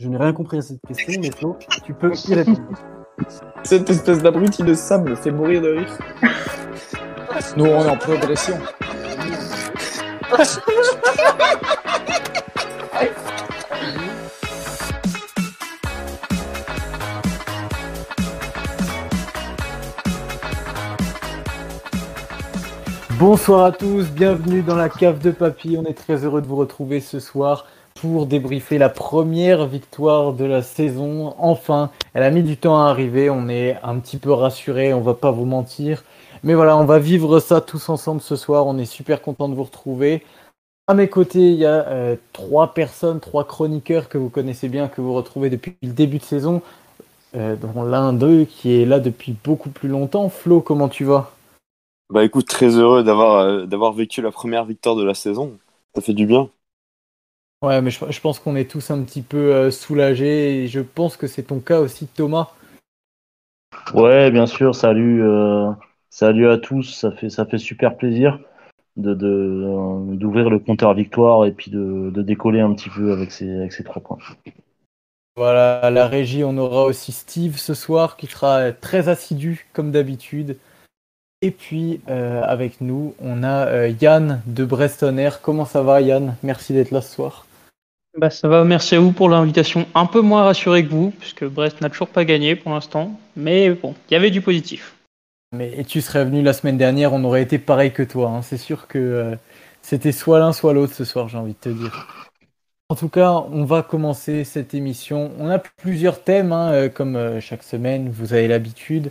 [0.00, 2.58] Je n'ai rien compris à cette question, mais Flo, tu peux y répondre.
[3.62, 5.98] Cette espèce d'abruti de sable me fait mourir de rire.
[7.56, 8.58] Nous, on est en progression.
[23.16, 25.76] Bonsoir à tous, bienvenue dans la cave de papy.
[25.78, 27.66] On est très heureux de vous retrouver ce soir
[28.04, 31.34] pour débriefer la première victoire de la saison.
[31.38, 35.00] Enfin, elle a mis du temps à arriver, on est un petit peu rassurés, on
[35.00, 36.04] va pas vous mentir.
[36.42, 39.54] Mais voilà, on va vivre ça tous ensemble ce soir, on est super content de
[39.54, 40.22] vous retrouver.
[40.86, 44.88] À mes côtés, il y a euh, trois personnes, trois chroniqueurs que vous connaissez bien,
[44.88, 46.60] que vous retrouvez depuis le début de saison.
[47.34, 50.28] Euh, dont l'un d'eux qui est là depuis beaucoup plus longtemps.
[50.28, 51.32] Flo, comment tu vas?
[52.10, 55.56] Bah écoute, très heureux d'avoir euh, d'avoir vécu la première victoire de la saison.
[55.94, 56.50] Ça fait du bien.
[57.64, 60.80] Ouais, mais je, je pense qu'on est tous un petit peu euh, soulagés et je
[60.80, 62.50] pense que c'est ton cas aussi, Thomas.
[63.94, 64.74] Ouais, bien sûr.
[64.74, 65.70] Salut, euh,
[66.10, 66.82] salut à tous.
[66.82, 68.38] Ça fait, ça fait super plaisir
[68.96, 73.12] de, de, euh, d'ouvrir le compteur victoire et puis de, de décoller un petit peu
[73.12, 74.18] avec ces, avec ces trois points.
[75.36, 79.90] Voilà, à la régie, on aura aussi Steve ce soir qui sera très assidu comme
[79.90, 80.58] d'habitude.
[81.40, 85.40] Et puis euh, avec nous, on a euh, Yann de Breston Air.
[85.40, 86.36] Comment ça va Yann?
[86.42, 87.46] Merci d'être là ce soir.
[88.16, 89.86] Bah, ça va, merci à vous pour l'invitation.
[89.94, 93.20] Un peu moins rassuré que vous, puisque Brest n'a toujours pas gagné pour l'instant.
[93.36, 94.96] Mais bon, il y avait du positif.
[95.52, 98.30] Mais et tu serais venu la semaine dernière, on aurait été pareil que toi.
[98.30, 98.42] hein.
[98.42, 99.36] C'est sûr que euh,
[99.82, 102.02] c'était soit l'un soit l'autre ce soir, j'ai envie de te dire.
[102.88, 105.32] En tout cas, on va commencer cette émission.
[105.38, 109.10] On a plusieurs thèmes, hein, euh, comme euh, chaque semaine, vous avez l'habitude.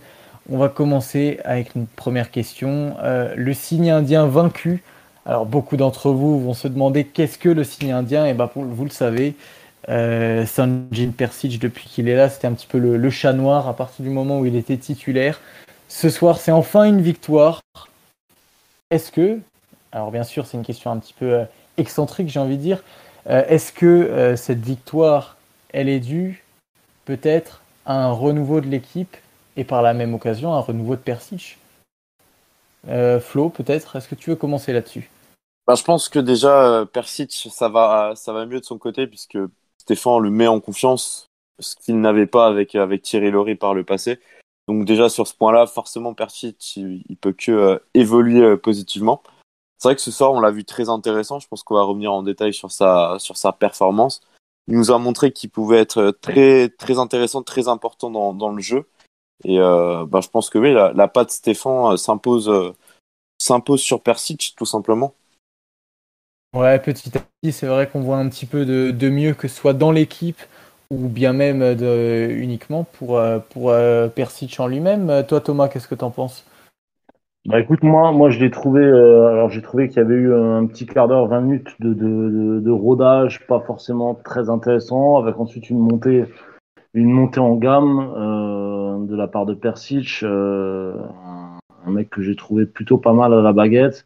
[0.50, 2.96] On va commencer avec une première question.
[3.36, 4.84] Le signe indien vaincu.
[5.26, 8.26] Alors, beaucoup d'entre vous vont se demander qu'est-ce que le signe indien.
[8.26, 9.36] Et ben, pour- vous le savez,
[9.90, 13.76] euh, Sanjin Persic, depuis qu'il est là, c'était un petit peu le, chat noir à
[13.76, 15.40] partir du moment où il était titulaire.
[15.88, 17.62] Ce soir, c'est enfin une victoire.
[18.92, 19.40] Est-ce que,
[19.92, 21.46] alors bien sûr, c'est une question un petit peu euh,
[21.78, 22.84] excentrique, j'ai envie de dire,
[23.30, 25.38] euh, est-ce que euh, cette victoire,
[25.72, 26.44] elle est due
[27.06, 29.18] peut-être à un renouveau de l'équipe
[29.58, 31.58] et par la même occasion un renouveau de Persic
[32.90, 35.10] Euh, Flo, peut-être, est-ce que tu veux commencer là-dessus?
[35.68, 39.08] Bah, je pense que déjà euh, Persic, ça va, ça va mieux de son côté
[39.08, 39.38] puisque
[39.78, 41.28] Stéphane le met en confiance,
[41.60, 44.20] ce qu'il n'avait pas avec avec Thierry Lory par le passé.
[44.68, 49.24] Donc déjà sur ce point-là, forcément Persic, il, il peut que euh, évoluer euh, positivement.
[49.78, 51.40] C'est vrai que ce soir, on l'a vu très intéressant.
[51.40, 54.22] Je pense qu'on va revenir en détail sur sa sur sa performance.
[54.68, 58.62] Il nous a montré qu'il pouvait être très très intéressant, très important dans dans le
[58.62, 58.88] jeu.
[59.44, 62.72] Et euh, bah, je pense que oui, la, la patte Stéphane euh, s'impose euh,
[63.38, 65.16] s'impose sur Persic tout simplement.
[66.54, 69.56] Ouais, petit à petit, c'est vrai qu'on voit un petit peu de, mieux que ce
[69.56, 70.40] soit dans l'équipe
[70.92, 75.10] ou bien même de, uniquement pour, euh, pour euh, Persic en lui-même.
[75.10, 76.46] Euh, Toi, Thomas, qu'est-ce que t'en penses?
[77.46, 78.82] Bah écoute, moi, moi je l'ai trouvé.
[78.82, 81.94] euh, alors j'ai trouvé qu'il y avait eu un petit quart d'heure, 20 minutes de,
[81.94, 86.24] de, rodage, pas forcément très intéressant, avec ensuite une montée,
[86.94, 90.96] une montée en gamme euh, de la part de Persic, euh,
[91.86, 94.06] un mec que j'ai trouvé plutôt pas mal à la baguette,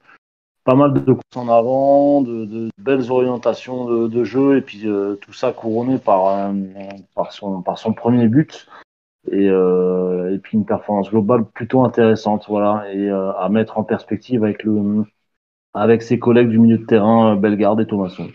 [0.67, 5.31] pas mal de courses en avant, de, belles orientations de, jeu, et puis euh, tout
[5.31, 6.51] ça couronné par, euh,
[7.29, 8.67] son premier but
[9.31, 14.43] et, euh, et puis une performance globale plutôt intéressante, voilà, et à mettre en perspective
[14.43, 15.05] avec le
[15.73, 18.27] avec ses collègues du milieu de terrain, Bellegarde et Thomasson.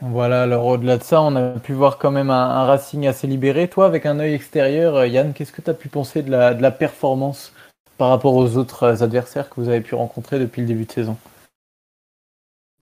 [0.00, 3.68] Voilà, alors au-delà de ça, on a pu voir quand même un, Racing assez libéré.
[3.68, 7.53] Toi, avec un œil extérieur, Yann, qu'est-ce que tu as pu penser de la performance?
[7.96, 10.92] Par rapport aux autres euh, adversaires que vous avez pu rencontrer depuis le début de
[10.92, 11.16] saison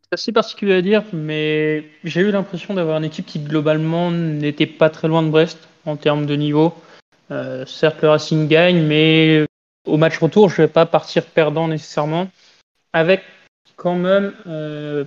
[0.03, 4.67] C'est assez particulier à dire, mais j'ai eu l'impression d'avoir une équipe qui globalement n'était
[4.67, 6.75] pas très loin de Brest en termes de niveau.
[7.31, 9.47] Euh, certes, le Racing gagne, mais
[9.87, 12.29] au match retour, je ne vais pas partir perdant nécessairement.
[12.93, 13.23] Avec
[13.77, 15.05] quand même euh,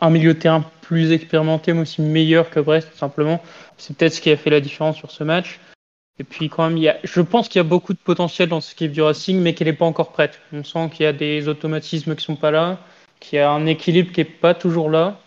[0.00, 3.42] un milieu de terrain plus expérimenté, mais aussi meilleur que Brest, tout simplement.
[3.76, 5.60] C'est peut-être ce qui a fait la différence sur ce match.
[6.20, 8.48] Et puis quand même, il y a, je pense qu'il y a beaucoup de potentiel
[8.48, 10.40] dans cette équipe du Racing, mais qu'elle n'est pas encore prête.
[10.52, 12.78] On sent qu'il y a des automatismes qui sont pas là,
[13.20, 15.20] qu'il y a un équilibre qui est pas toujours là,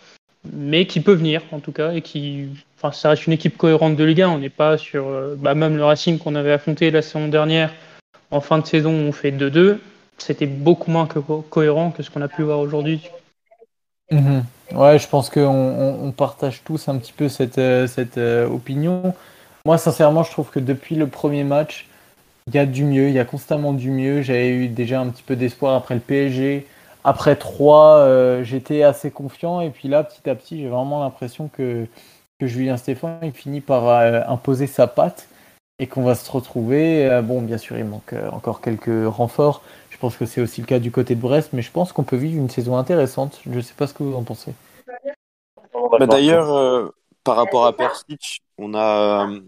[0.51, 2.47] mais qui peut venir en tout cas, et qui,
[2.77, 4.29] enfin, ça reste une équipe cohérente de Ligue 1.
[4.29, 7.73] On n'est pas sur, euh, bah, même le Racing qu'on avait affronté la saison dernière,
[8.29, 9.79] en fin de saison, on fait 2-2.
[10.17, 13.01] C'était beaucoup moins co- cohérent que ce qu'on a pu voir aujourd'hui.
[14.11, 14.43] Mhm.
[14.73, 19.13] Ouais, je pense qu'on on, on partage tous un petit peu cette, euh, euh, opinion.
[19.65, 21.87] Moi, sincèrement, je trouve que depuis le premier match,
[22.47, 24.21] il y a du mieux, il y a constamment du mieux.
[24.21, 26.65] J'avais eu déjà un petit peu d'espoir après le PSG.
[27.03, 29.61] Après 3, euh, j'étais assez confiant.
[29.61, 31.85] Et puis là, petit à petit, j'ai vraiment l'impression que,
[32.41, 35.27] Julien Stéphane il finit par euh, imposer sa patte
[35.77, 37.07] et qu'on va se retrouver.
[37.07, 39.61] euh, bon, bien sûr, il manque encore quelques renforts.
[39.91, 42.01] Je pense que c'est aussi le cas du côté de Brest, mais je pense qu'on
[42.01, 43.39] peut vivre une saison intéressante.
[43.45, 44.53] Je ne sais pas ce que vous en pensez.
[45.99, 46.91] Bah, D'ailleurs,
[47.23, 49.39] par rapport à Persic, on a, euh,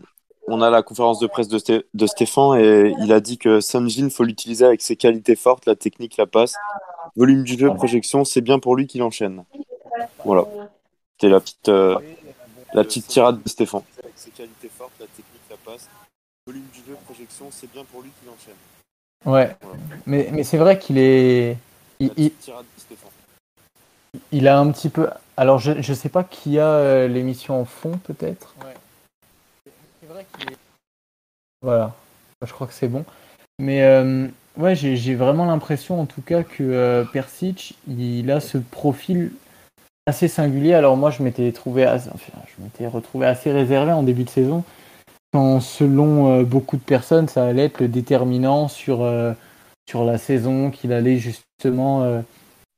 [0.48, 3.60] on a la conférence de presse de, Sté- de Stéphane et il a dit que
[3.62, 6.56] Sanjin, faut l'utiliser avec ses qualités fortes, la technique, la passe,
[7.16, 9.44] volume du jeu, projection, c'est bien pour lui qu'il enchaîne.
[10.26, 10.46] Voilà.
[11.14, 11.98] C'était la petite, euh,
[12.74, 13.84] la petite tirade de Stéphane.
[14.02, 15.88] Avec ses qualités fortes, la technique, la passe,
[16.48, 18.56] volume du jeu, projection, c'est bien pour lui qu'il enchaîne.
[19.26, 19.78] Ouais, Voilà.
[20.06, 21.58] mais, mais c'est vrai qu'il est.
[22.00, 23.10] Il, La il- petite tirade de Stéphane.
[24.34, 25.08] il a un petit peu.
[25.38, 28.54] Alors, je ne sais pas qui a euh, l'émission en fond, peut-être.
[28.60, 28.64] C'est
[31.62, 31.96] Voilà,
[32.46, 33.06] je crois que c'est bon.
[33.60, 34.28] Mais euh,
[34.58, 39.32] ouais, j'ai vraiment l'impression, en tout cas, que euh, Persic, il a ce profil
[40.06, 40.74] assez singulier.
[40.74, 41.86] Alors, moi, je m'étais trouvé.
[41.86, 42.10] assez-
[42.86, 44.64] retrouvé assez réservé en début de saison.
[45.32, 50.92] Quand, selon euh, beaucoup de personnes, ça allait être le déterminant sur, la saison, qu'il
[50.92, 52.22] allait justement.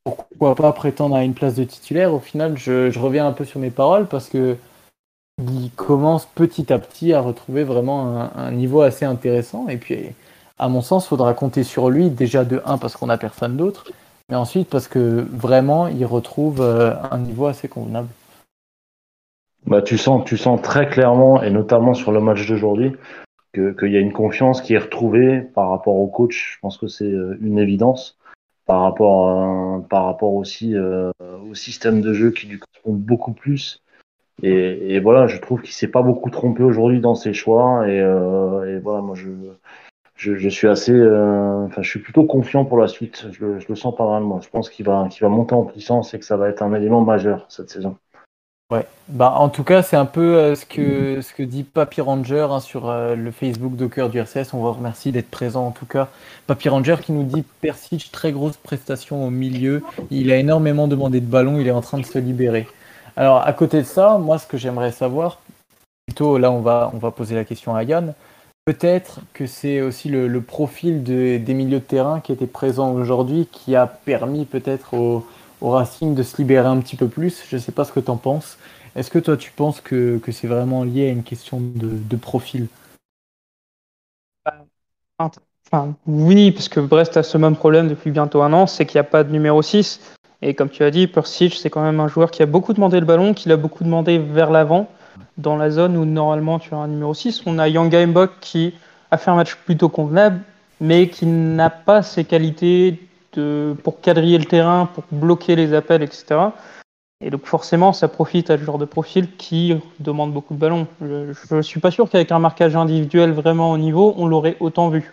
[0.04, 2.14] pourquoi pas prétendre à une place de titulaire.
[2.14, 4.56] Au final, je reviens un peu sur mes paroles parce que
[5.38, 9.68] il commence petit à petit à retrouver vraiment un, niveau assez intéressant.
[9.68, 10.06] Et puis,
[10.58, 13.56] à mon sens, il faudra compter sur lui déjà de 1 parce qu'on n'a personne
[13.56, 13.90] d'autre,
[14.30, 18.08] mais ensuite parce que vraiment, il retrouve euh, un niveau assez convenable.
[19.66, 22.92] Bah, tu sens, tu sens très clairement, et notamment sur le match d'aujourd'hui,
[23.52, 26.54] qu'il y a une confiance qui est retrouvée par rapport au coach.
[26.54, 28.16] Je pense que c'est euh, une évidence
[28.64, 31.10] par rapport, par rapport aussi euh,
[31.48, 33.82] au système de jeu qui lui correspond beaucoup plus.
[34.42, 37.88] Et, voilà, je trouve qu'il s'est pas beaucoup trompé aujourd'hui dans ses choix.
[37.88, 39.30] Et, euh, voilà, moi je,
[40.16, 43.26] je, suis assez, euh, enfin, je suis plutôt confiant pour la suite.
[43.32, 44.40] Je, le- sens pas mal, moi.
[44.42, 46.74] Je pense qu'il va, qu'il va monter en puissance et que ça va être un
[46.74, 47.96] élément majeur cette saison.
[48.72, 48.84] Ouais.
[49.08, 52.48] Bah, en tout cas, c'est un peu euh, ce, que, ce que dit Papy Ranger
[52.50, 54.52] hein, sur le Facebook Docker du RCS.
[54.52, 56.08] On vous remercie d'être présent en tout cas.
[56.46, 59.82] Papy Ranger qui nous dit Persic, très grosse prestation au milieu.
[60.10, 62.66] Il a énormément demandé de ballon, il est en train de se libérer.
[63.16, 65.40] Alors, à côté de ça, moi, ce que j'aimerais savoir,
[66.06, 68.14] plutôt là, on va, on va poser la question à Yann.
[68.66, 73.48] Peut-être que c'est aussi le, profil de- des milieux de terrain qui était présent aujourd'hui
[73.50, 75.26] qui a permis peut-être au,
[75.60, 77.44] au Racing de se libérer un petit peu plus.
[77.48, 78.58] Je ne sais pas ce que tu en penses.
[78.96, 82.66] Est-ce que toi tu penses que, c'est vraiment lié à une question de, profil?
[86.06, 89.06] Oui, parce que Brest a ce même problème depuis bientôt un an, c'est qu'il n'y
[89.06, 90.00] a pas de numéro 6.
[90.42, 93.00] Et comme tu as dit, Persic, c'est quand même un joueur qui a beaucoup demandé
[93.00, 94.88] le ballon, qui l'a beaucoup demandé vers l'avant,
[95.38, 97.42] dans la zone où normalement tu as un numéro 6.
[97.46, 98.74] On a Yanga Mbok qui
[99.10, 100.40] a fait un match plutôt convenable,
[100.80, 103.00] mais qui n'a pas ses qualités
[103.82, 106.36] pour quadriller le terrain, pour bloquer les appels, etc.
[107.22, 110.86] Et donc forcément, ça profite à ce genre de profil qui demande beaucoup de ballons.
[111.00, 114.90] Je ne suis pas sûr qu'avec un marquage individuel vraiment au niveau, on l'aurait autant
[114.90, 115.12] vu.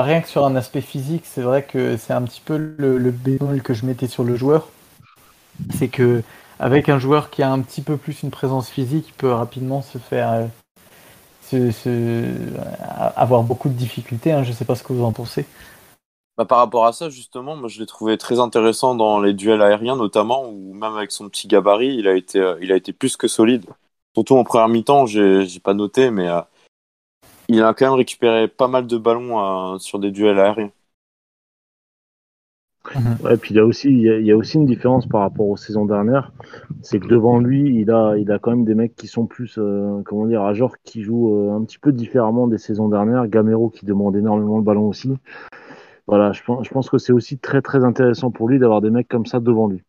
[0.00, 3.10] Rien que sur un aspect physique, c'est vrai que c'est un petit peu le, le
[3.12, 4.68] bémol que je mettais sur le joueur.
[5.74, 6.22] C'est que
[6.58, 9.82] avec un joueur qui a un petit peu plus une présence physique, il peut rapidement
[9.82, 10.46] se faire euh,
[11.42, 12.58] se- se-
[13.16, 14.32] avoir beaucoup de difficultés.
[14.32, 14.42] hein.
[14.42, 15.46] Je ne sais pas ce que vous en pensez.
[16.38, 19.60] Bah, par rapport à ça, justement, moi je l'ai trouvé très intéressant dans les duels
[19.62, 22.92] aériens, notamment, où même avec son petit gabarit, il a été, euh, il a été
[22.92, 23.66] plus que solide.
[24.14, 26.40] Surtout en première mi-temps, j'ai pas noté, mais euh,
[27.52, 30.72] il a quand même récupéré pas mal de ballons euh, sur des duels aériens.
[33.20, 35.06] Ouais, puis il y a aussi, il y a, il y a aussi une différence
[35.06, 36.32] par rapport aux saisons dernières,
[36.82, 39.56] c'est que devant lui, il a, il a quand même des mecs qui sont plus,
[39.58, 43.28] euh, comment dire, à genre qui jouent euh, un petit peu différemment des saisons dernières.
[43.28, 45.10] Gamero qui demande énormément le ballon aussi.
[46.06, 48.90] Voilà, je pense, je pense que c'est aussi très très intéressant pour lui d'avoir des
[48.90, 49.82] mecs comme ça devant lui.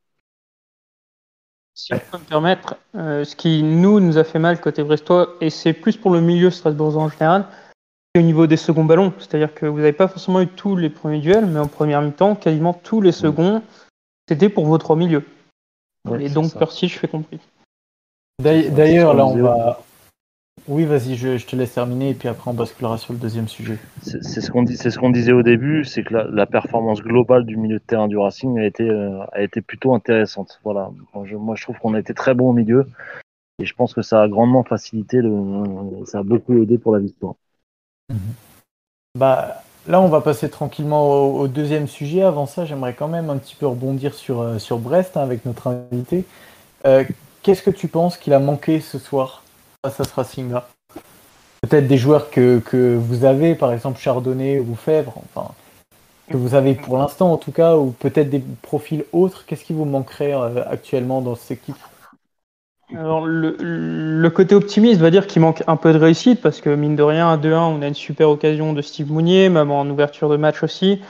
[1.76, 5.36] Si je peux me permettre, euh, ce qui nous nous a fait mal côté brestois,
[5.42, 7.48] et c'est plus pour le milieu strasbourgeois en général,
[8.14, 9.12] c'est au niveau des seconds ballons.
[9.18, 12.36] C'est-à-dire que vous n'avez pas forcément eu tous les premiers duels, mais en première mi-temps,
[12.36, 13.64] quasiment tous les seconds,
[14.30, 15.26] c'était pour vos trois milieux.
[16.08, 16.54] Ouais, et donc.
[16.58, 17.40] Percy, je fais compris.
[18.40, 19.82] D'ailleurs, là, on va.
[20.68, 23.50] Oui, vas-y, je, je te laisse terminer et puis après on basculera sur le deuxième
[23.50, 23.78] sujet.
[24.02, 27.80] C'est ce qu'on ce disait au début, c'est que la, la performance globale du milieu
[27.80, 30.62] de terrain du Racing a été, euh, a été plutôt intéressante.
[30.64, 32.88] Voilà, moi je, moi, je trouve qu'on a été très bon au milieu
[33.60, 37.00] et je pense que ça a grandement facilité, le, ça a beaucoup aidé pour la
[37.00, 37.34] victoire.
[39.20, 42.22] Bah, là, on va passer tranquillement au, au deuxième sujet.
[42.22, 45.46] Avant ça, j'aimerais quand même un petit peu rebondir sur, euh, sur Brest hein, avec
[45.46, 46.24] notre invité.
[46.86, 47.04] Euh,
[47.42, 49.43] Qu'est-ce que tu penses qu'il a manqué ce soir
[49.84, 50.70] face à ce Racing-là
[51.62, 55.52] Peut-être des joueurs que, vous avez, par exemple Chardonnay ou Fèvre, enfin,
[56.30, 59.46] que vous avez pour l'instant en tout cas, ou peut-être des profils autres.
[59.46, 61.76] Qu'est-ce qui vous manquerait euh, actuellement dans cette équipe?
[62.94, 66.70] Alors, le, le côté optimiste va dire qu'il manque un peu de réussite parce que,
[66.70, 69.86] mine de rien, à 2-1, on a une super occasion de Steve Mounier, même en
[69.86, 71.02] ouverture de match aussi,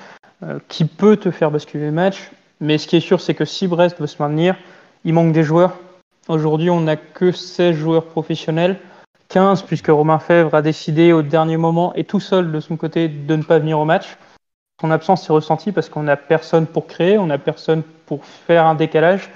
[0.44, 2.32] euh, qui peut te faire basculer le match.
[2.60, 4.56] Mais ce qui est sûr, c'est que si Brest veut se maintenir,
[5.04, 5.78] il manque des joueurs.
[6.30, 8.80] Aujourd'hui, on n'a que 16 joueurs professionnels,
[9.28, 13.10] 15 puisque Romain Fèvre a décidé au dernier moment et tout seul de son côté
[13.10, 14.18] de ne pas venir au match.
[14.80, 18.66] Son absence s'est ressentie parce qu'on n'a personne pour créer, on n'a personne pour faire
[18.66, 19.32] un décalage.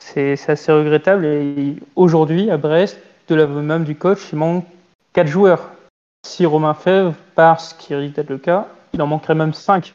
[0.00, 1.24] C'est assez regrettable.
[1.24, 2.98] Et aujourd'hui, à Brest,
[3.28, 4.64] de l'aveu même du coach, il manque
[5.12, 5.70] 4 joueurs.
[6.26, 9.94] Si Romain Fèvre part, ce qui risque d'être le cas, il en manquerait même 5.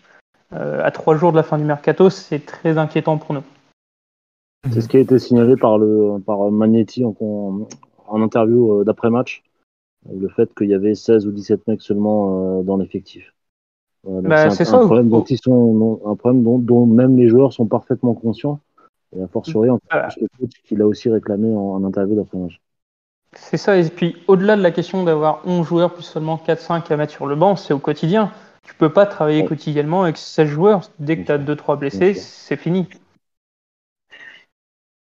[0.51, 3.43] à 3 jours de la fin du mercato, c'est très inquiétant pour nous.
[4.71, 7.67] C'est ce qui a été signalé par, le, par Magnetti en, en,
[8.07, 9.43] en interview euh, d'après-match.
[10.11, 13.33] Le fait qu'il y avait 16 ou 17 mecs seulement euh, dans l'effectif.
[14.05, 17.29] Bah, c'est un, un problème, dont, ils sont, dont- un problème dont, dont même les
[17.29, 18.59] joueurs sont parfaitement conscients.
[19.15, 20.09] Et a fortiori, en Voilà.
[20.19, 22.59] le coach qui l'a aussi réclamé en, en interview d'après-match.
[23.35, 26.97] C'est ça, et puis au-delà de la question d'avoir 11 joueurs plus seulement 4-5 à
[26.97, 28.31] mettre sur le banc, c'est au quotidien.
[28.63, 29.47] Tu peux pas travailler Ouais.
[29.47, 30.81] quotidiennement avec 16 joueurs.
[30.99, 32.87] Dès que tu as 2-3 blessés, c'est fini.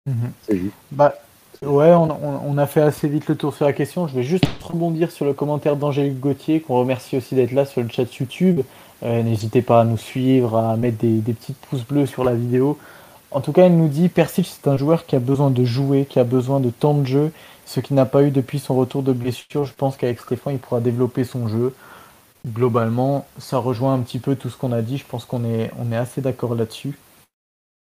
[0.07, 0.33] Mhm.
[0.43, 0.75] C'est juste.
[0.91, 1.15] Bah,
[1.63, 4.07] ouais, on, on- on a fait assez vite le tour sur la question.
[4.07, 7.83] Je vais juste rebondir sur le commentaire d'Angélique Gauthier, qu'on remercie aussi d'être là sur
[7.83, 8.61] le chat YouTube.
[9.03, 12.35] Euh, N'hésitez pas à nous suivre, à mettre des, des petits pouces bleus sur la
[12.35, 12.79] vidéo.
[13.33, 16.07] En tout cas, elle nous dit Persic, c'est un joueur qui a besoin de jouer,
[16.07, 17.33] qui a besoin de temps de jeu,
[17.67, 19.65] ce qu'il n'a pas eu depuis son retour de blessure.
[19.67, 21.75] Je pense qu'avec Stéphane, il pourra développer son jeu.
[22.47, 24.99] Globalement, ça rejoint un petit peu tout ce qu'on a dit.
[24.99, 26.99] Je pense qu'on est, on est assez d'accord là-dessus.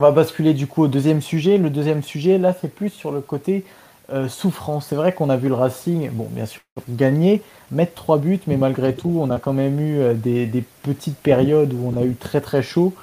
[0.00, 1.58] On va basculer du coup au deuxième sujet.
[1.58, 3.66] Le deuxième sujet, là, c'est plus sur le côté
[4.10, 4.86] euh, souffrance.
[4.88, 8.56] C'est vrai qu'on a vu le Racing, bon, bien sûr, gagner, mettre trois buts, mais
[8.56, 12.14] malgré tout, on a quand même eu euh, des, petites périodes où on a eu
[12.14, 12.94] très très chaud,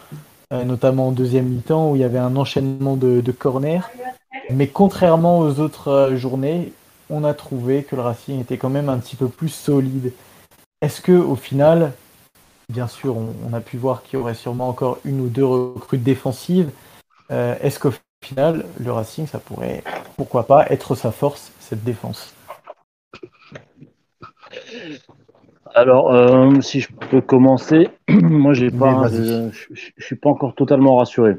[0.52, 3.88] euh, notamment en deuxième mi-temps où il y avait un enchaînement de, de corners.
[4.50, 6.74] Mais contrairement aux autres journées,
[7.12, 10.14] on a trouvé que le Racing était quand même un petit peu plus solide.
[10.82, 11.94] Est-ce que au final,
[12.70, 15.46] bien sûr, on, on a pu voir qu'il y aurait sûrement encore une ou deux
[15.46, 16.72] recrues défensives.
[17.32, 17.92] Euh, Est-ce qu'au
[18.24, 19.84] final, le Racing, ça pourrait,
[20.18, 22.34] pourquoi pas, être sa force, cette défense?
[25.76, 30.56] Alors, euh, si je peux commencer, moi, j'ai pas, je, je, je suis pas encore
[30.56, 31.38] totalement rassuré.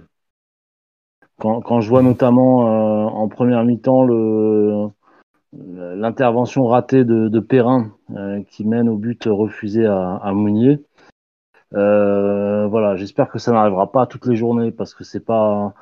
[1.38, 4.88] Quand, quand je vois notamment euh, en première mi-temps le
[5.52, 10.78] l'intervention ratée de, de Perrin euh, qui mène au but refusé à, à Mounier.
[11.74, 15.74] Euh, voilà, j'espère que ça n'arrivera pas toutes les journées parce que c'est pas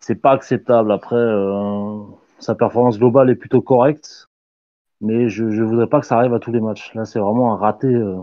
[0.00, 0.92] c'est pas acceptable.
[0.92, 2.02] Après, euh,
[2.38, 4.28] sa performance globale est plutôt correcte,
[5.00, 6.94] mais je je voudrais pas que ça arrive à tous les matchs.
[6.94, 8.20] Là, c'est vraiment un raté euh,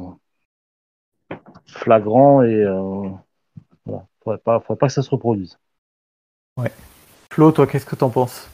[1.65, 3.09] flagrant et euh,
[3.85, 5.57] voilà, faudrait pas faudrait pas que ça se reproduise.
[7.31, 8.49] Flo, toi, qu'est-ce que t'en penses?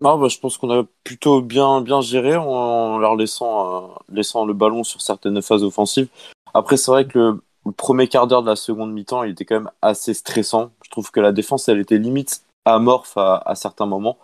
[0.00, 3.88] Non, bah, je pense qu'on a plutôt bien, bien géré en, en leur laissant, euh,
[4.08, 6.08] laissant le ballon sur certaines phases offensives.
[6.54, 9.44] Après, c'est vrai que le, le premier quart d'heure de la seconde mi-temps, il était
[9.44, 10.70] quand même assez stressant.
[10.82, 14.18] Je trouve que la défense, elle était limite amorphe à, à certains moments.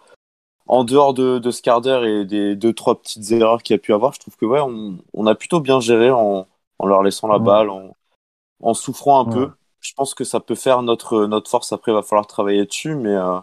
[0.66, 3.78] En dehors de, de ce quart d'heure et des deux, trois petites erreurs qu'il y
[3.78, 6.46] a pu avoir, je trouve que ouais, on, on a plutôt bien géré en,
[6.78, 7.44] en leur laissant la Ouais.
[7.44, 7.96] balle, en,
[8.62, 9.32] en souffrant un Ouais.
[9.32, 9.50] peu.
[9.80, 11.72] Je pense que ça peut faire notre, notre force.
[11.72, 13.38] Après, il va falloir travailler dessus, mais, euh,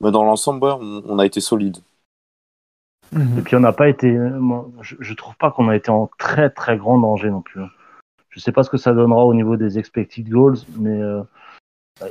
[0.00, 1.78] mais dans l'ensemble, ouais, on, on a été solide.
[3.38, 6.08] Et puis on n'a pas été, moi, je, je trouve pas qu'on a été en
[6.18, 7.62] très très grand danger non plus.
[7.62, 7.70] hein.
[8.30, 11.22] Je sais pas ce que ça donnera au niveau des expected goals, mais euh,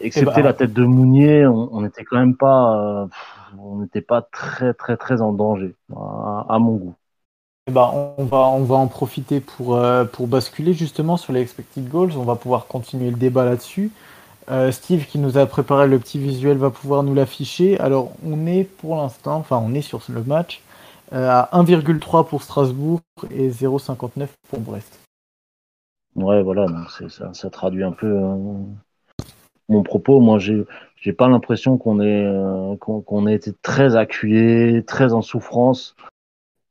[0.02, 3.08] excepté ben, la tête de Mounier, on n'était quand même pas, euh,
[3.58, 6.96] on n'était pas très très très en danger à, à mon goût.
[7.70, 11.42] Eh ben, on, va, on va en profiter pour, euh, pour basculer justement sur les
[11.42, 12.14] expected goals.
[12.18, 13.92] On va pouvoir continuer le débat là-dessus.
[14.50, 17.80] Euh, Steve, qui nous a préparé le petit visuel, va pouvoir nous l'afficher.
[17.80, 20.64] Alors, on est pour l'instant, enfin, on est sur le match
[21.14, 25.00] euh, à 1,3 pour Strasbourg et 0,59 pour Brest.
[26.16, 28.36] Ouais, voilà, donc ça, ça traduit un peu euh,
[29.70, 30.20] mon propos.
[30.20, 30.66] Moi, j'ai
[31.02, 35.96] j'ai pas l'impression qu'on ait euh, qu'on été très acculé, très en souffrance.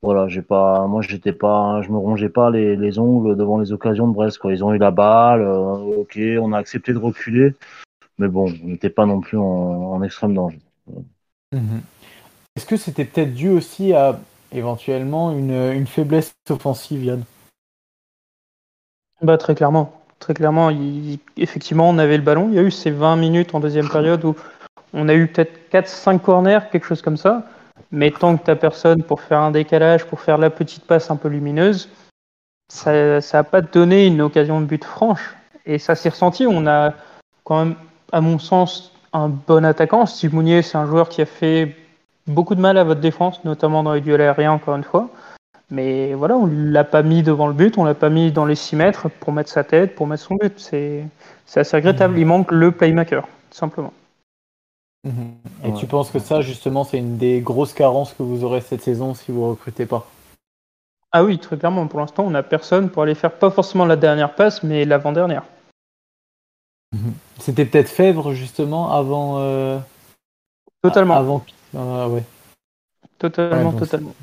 [0.02, 3.72] Voilà, j'ai pas, moi j'étais pas, je me rongeais pas les, les ongles devant les
[3.72, 4.38] occasions de Brest.
[4.38, 4.52] Quoi.
[4.52, 7.54] Ils ont eu la balle, euh, ok, on a accepté de reculer,
[8.18, 10.60] mais bon, on n'était pas non plus en, extrême danger.
[11.52, 14.20] Est-ce que c'était peut-être dû aussi à
[14.52, 17.24] éventuellement une, une faiblesse offensive, Yann?
[19.22, 19.92] Bah, très clairement.
[20.20, 20.70] Très clairement,
[21.36, 22.48] effectivement, on avait le ballon.
[22.48, 24.34] Il y a eu ces 20 minutes en deuxième période où
[24.92, 27.44] on a eu peut-être 4-5 corners, quelque chose comme ça.
[27.92, 31.16] Mais tant que tu personne pour faire un décalage, pour faire la petite passe un
[31.16, 31.88] peu lumineuse,
[32.68, 35.36] ça n'a pas donné une occasion de but franche.
[35.66, 36.46] Et ça s'est ressenti.
[36.46, 36.94] On a
[37.44, 37.74] quand même,
[38.12, 40.04] à mon sens, un bon attaquant.
[40.06, 41.76] Steve Mounier, c'est un joueur qui a fait
[42.26, 45.08] beaucoup de mal à votre défense, notamment dans les duels aériens, encore une fois.
[45.70, 48.54] Mais voilà, on l'a pas mis devant le but, on l'a pas mis dans les
[48.54, 50.58] 6 mètres pour mettre sa tête, pour mettre son but.
[50.58, 51.04] C'est
[51.44, 52.14] c'est assez regrettable.
[52.14, 52.20] Mhm.
[52.20, 53.92] Il manque le playmaker, tout simplement.
[55.04, 55.34] Mhm.
[55.64, 55.74] Et Ouais.
[55.74, 59.14] tu penses que ça, justement, c'est une des grosses carences que vous aurez cette saison
[59.14, 60.06] si vous recrutez pas?
[61.12, 61.86] Ah oui, très clairement.
[61.86, 65.44] Pour l'instant, on n'a personne pour aller faire pas forcément la dernière passe, mais l'avant-dernière.
[67.38, 69.36] C'était peut-être Fèvre, justement, avant.
[69.38, 69.78] euh,
[70.82, 71.44] Totalement, Avant.
[71.76, 72.22] Ah, ouais.
[73.18, 74.14] totalement, Ouais, donc totalement.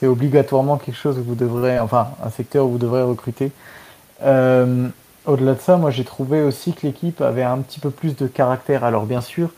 [0.00, 3.52] C'est obligatoirement quelque chose que vous devrez, enfin, un secteur où vous devrez recruter.
[4.22, 4.88] Euh,
[5.26, 8.26] Au-delà de ça, moi j'ai trouvé aussi que l'équipe avait un petit peu plus de
[8.26, 8.82] caractère.
[8.84, 9.50] Alors bien sûr,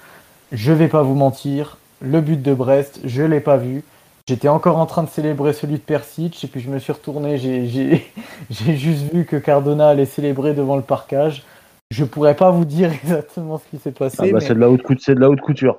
[0.51, 3.85] je vais pas vous mentir, le but de Brest, je l'ai pas vu.
[4.29, 7.39] J'étais encore en train de célébrer celui de Persic et puis je me suis retourné,
[7.39, 8.13] j'ai- j'ai
[8.51, 11.45] j'ai juste vu que Cardona allait célébrer devant le parcage.
[11.93, 14.17] Je pourrais pas vous dire exactement ce qui s'est passé.
[14.19, 15.05] Ah bah, mais- c'est de la haute couture.
[15.07, 15.79] C'est de la haute couture.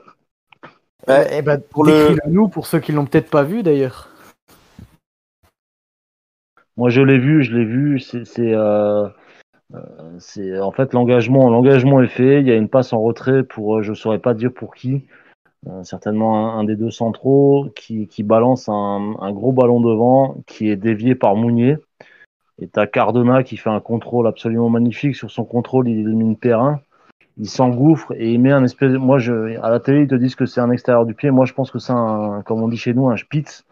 [1.10, 4.08] Ouais, Eh ben, pour le- nous pour ceux qui l'ont peut-être pas vu d'ailleurs.
[6.77, 8.00] Moi, je l'ai vu, je l'ai vu.
[8.00, 9.08] C'est, euh,
[9.74, 9.80] euh,
[10.20, 11.50] c'est en fait l'engagement.
[11.50, 12.42] L'engagement est fait.
[12.42, 15.06] Il y a une passe en retrait pour, euh, je saurais pas dire pour qui.
[15.84, 20.75] Certainement un, des deux centraux qui, qui balance un, un gros ballon devant, qui est
[20.75, 21.77] dévié par Mounier.
[22.62, 25.15] Et t'as Cardona qui fait un contrôle absolument magnifique.
[25.15, 26.82] Sur son contrôle, il élimine Perrin.
[27.38, 28.92] Il s'engouffre et il met un espèce.
[28.92, 31.32] Moi, je, à la télé, ils te disent que c'est un extérieur du pied.
[31.32, 33.63] Moi, je pense que c'est un, comme on dit chez nous, un spitz,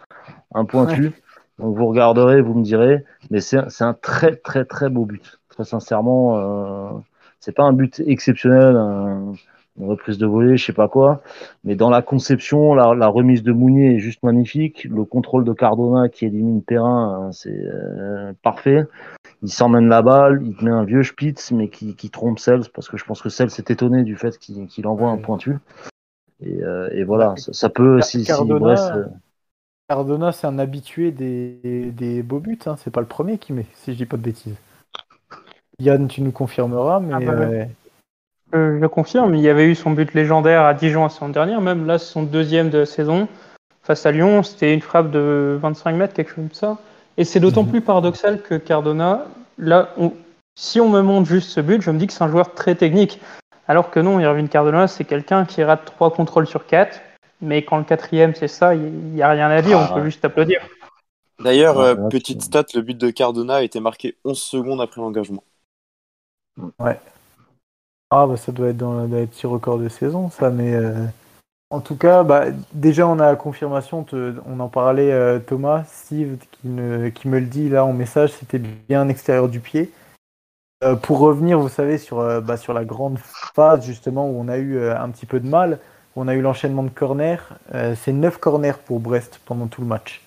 [0.53, 1.12] un pointu.
[1.61, 5.39] Donc vous regarderez, vous me direz, mais c'est un très très très beau but.
[5.49, 6.99] Très sincèrement, euh,
[7.39, 9.33] c'est pas un but exceptionnel, un-
[9.79, 11.21] une reprise de volée, je sais pas quoi,
[11.63, 14.83] mais dans la conception, la, la remise de Mounier est juste magnifique.
[14.83, 18.85] Le contrôle de Cardona qui élimine Perrin, hein, c'est euh, parfait.
[19.43, 22.69] Il s'emmène la balle, il te met un vieux spitz, mais qui, qui trompe Sels,
[22.73, 25.57] parce que je pense que Sels s'est étonné du fait qu'il envoie un pointu.
[26.43, 29.05] Et, euh, et voilà, ça, ça peut, Car- si, si Cardona, Brest, euh,
[29.91, 32.57] Cardona, c'est un habitué des, des beaux buts.
[32.65, 32.77] Hein.
[32.77, 34.55] C'est pas le premier qui met, si je dis pas de bêtises.
[35.79, 37.50] Yann, tu nous confirmeras, mais Ah bah
[38.55, 41.59] euh, je confirme, il y avait eu son but légendaire à Dijon la saison dernière,
[41.59, 43.27] même là, c'est son deuxième de la saison.
[43.83, 46.77] Face à Lyon, c'était une frappe de 25 mètres, quelque chose comme ça.
[47.18, 47.70] Et c'est d'autant Mhm.
[47.72, 49.25] plus paradoxal que Cardona,
[49.57, 50.13] là, on-
[50.57, 52.75] si on me montre juste ce but, je me dis que c'est un joueur très
[52.75, 53.20] technique.
[53.68, 57.01] Alors que non, Irvine Cardona, c'est quelqu'un qui rate trois contrôles sur quatre.
[57.41, 59.99] Mais quand le quatrième, c'est ça, il n'y a rien à dire, Ah, on peut
[59.99, 60.05] ouais.
[60.05, 60.61] juste applaudir.
[61.39, 65.01] D'ailleurs, Ouais, euh, petite stat, le but de Cardona a été marqué 11 secondes après
[65.01, 65.43] l'engagement.
[68.09, 70.49] ah, bah, ça doit être dans, dans les petits records de saison, ça.
[70.49, 71.05] Mais euh,
[71.71, 74.03] en tout cas, bah, déjà, on a la confirmation.
[74.03, 77.93] te- on en parlait, euh, Thomas, Steve, qui, ne- qui me le dit là en
[77.93, 79.91] message, c'était bien extérieur du pied.
[80.83, 84.47] Euh, pour revenir, vous savez, sur, euh, bah, sur la grande phase justement où on
[84.47, 85.79] a eu euh, un petit peu de mal,
[86.15, 87.37] on a eu l'enchaînement de corners,
[87.74, 90.21] euh, c'est 9 corners pour Brest pendant tout le match.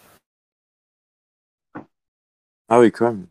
[2.69, 3.27] Ah oui, quand même.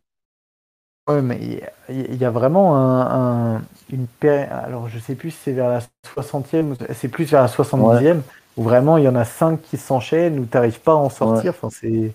[1.09, 3.61] Ouais, mais il y a- il y, a vraiment un, un-
[3.91, 5.81] une péri- Alors, je sais plus si c'est vers la
[6.13, 8.21] 60e, ou- c'est plus vers la 70e,
[8.55, 11.09] où vraiment il y en a 5 qui s'enchaînent, où tu n'arrives pas à en
[11.09, 11.51] sortir.
[11.51, 12.13] Enfin, c'est.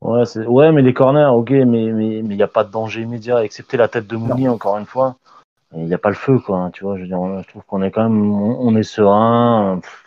[0.00, 3.44] Ouais, c'est- ouais, mais les corners, ok, mais il n'y a pas de danger immédiat,
[3.44, 5.16] excepté la tête de Mounier encore une fois.
[5.76, 6.70] Il n'y a pas le feu, quoi.
[6.72, 8.82] Tu vois, je veux dire, on- je trouve qu'on est quand même, on, on est
[8.84, 9.80] serein.
[9.82, 10.04] Pff,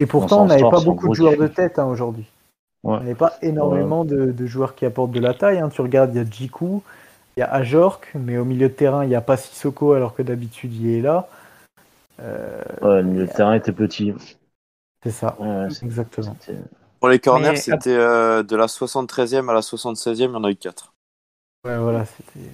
[0.00, 2.26] Et pourtant, on n'avait sort pas beaucoup de joueurs de tête hein, aujourd'hui.
[2.82, 2.94] Ouais.
[2.94, 5.58] On n'avait pas énormément de, de joueurs qui apportent de la taille.
[5.58, 5.68] hein.
[5.68, 6.82] Tu regardes, il y a Jiku,
[7.36, 10.14] il y a Ajork, mais au milieu de terrain, il n'y a pas Sissoko alors
[10.14, 11.28] que d'habitude il est là.
[12.20, 14.14] Euh, Ouais, le milieu de terrain était petit.
[15.02, 16.36] c'est ça, Ouais, ouais, c'est- exactement.
[17.00, 20.44] Pour les corners, Mais- c'était euh, de la 73e à la 76e, il y en
[20.44, 20.92] a eu 4.
[21.66, 22.48] Ouais, voilà, c'était.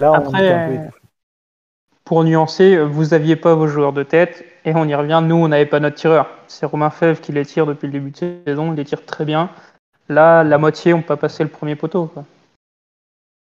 [0.00, 0.99] Là, on Après, était un peu euh.
[2.10, 5.46] Pour nuancer, vous aviez pas vos joueurs de tête, et on y revient, nous, on
[5.46, 6.28] n'avait pas notre tireur.
[6.48, 9.24] C'est Romain Fèvre qui les tire depuis le début de saison, il les tire très
[9.24, 9.48] bien.
[10.08, 12.06] Là, la moitié ont pas passé le premier poteau.
[12.06, 12.24] quoi.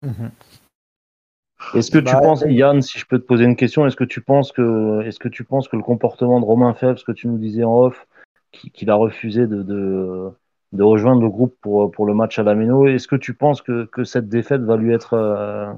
[0.02, 0.30] Mhm.
[1.74, 3.96] Est-ce que tu Bah, penses, euh, Yann, si je peux te poser une question, est-ce
[3.96, 7.04] que tu penses que, est-ce que tu penses que le comportement de Romain Fèvre, ce
[7.04, 8.06] que tu nous disais en off,
[8.52, 10.30] qui- qu'il a refusé de, de,
[10.70, 13.62] de rejoindre le groupe pour, pour le match à la Méno, est-ce que tu penses
[13.62, 15.72] que, que cette défaite va lui être, euh,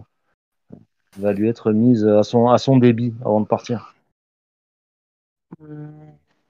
[1.18, 3.94] va lui être mise à son, à son débit avant de partir?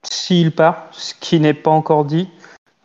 [0.03, 2.29] S'il part, ce qui n'est pas encore dit.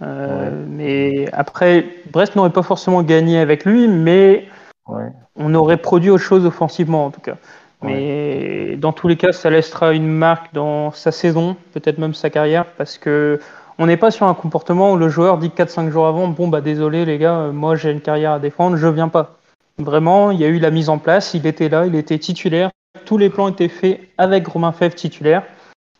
[0.02, 0.66] Euh, Ouais.
[0.68, 4.46] Mais après, Brest n'aurait pas forcément gagné avec lui, mais
[4.88, 5.10] Ouais.
[5.36, 7.36] on aurait produit autre chose offensivement en tout cas.
[7.84, 12.30] Mais dans tous les cas, ça laissera une marque dans sa saison, peut-être même sa
[12.30, 13.40] carrière, parce que
[13.78, 16.60] on n'est pas sur un comportement où le joueur dit 4-5 jours avant, bon bah
[16.60, 19.36] désolé les gars, euh, moi j'ai une carrière à défendre, je viens pas.
[19.78, 22.70] Vraiment, il y a eu la mise en place, il était là, il était titulaire,
[23.04, 25.42] tous les plans étaient faits avec Romain Fèvre titulaire,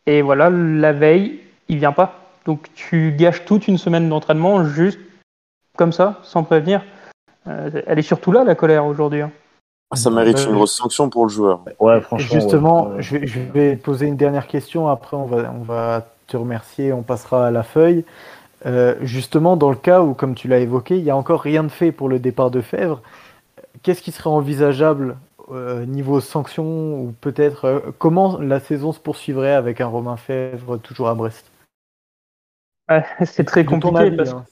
[0.07, 2.19] et voilà, la veille, il vient pas.
[2.45, 4.99] Donc tu gâches toute une semaine d'entraînement juste
[5.77, 6.83] comme ça, sans prévenir.
[7.49, 9.23] Euh, elle est surtout là, la colère, aujourd'hui.
[9.23, 9.31] hein.
[9.91, 11.61] Ah, Ça mérite une grosse sanction pour le joueur.
[11.81, 12.41] Ouais, franchement.
[12.41, 13.03] justement, ouais.
[13.03, 14.89] je, vais, je vais te poser une dernière question.
[14.89, 16.93] Après, on va, on va te remercier.
[16.93, 18.05] On passera à la feuille.
[18.65, 21.63] Euh, justement, dans le cas où, comme tu l'as évoqué, il n'y a encore rien
[21.65, 23.03] de fait pour le départ de Fèvre,
[23.83, 25.17] qu'est-ce qui serait envisageable
[25.51, 30.79] euh, niveau sanction ou peut-être euh, comment la saison se poursuivrait avec un Romain Fèvre
[30.79, 31.51] toujours à Brest?
[32.91, 34.45] Ouais, c'est très compliqué avis, parce hein,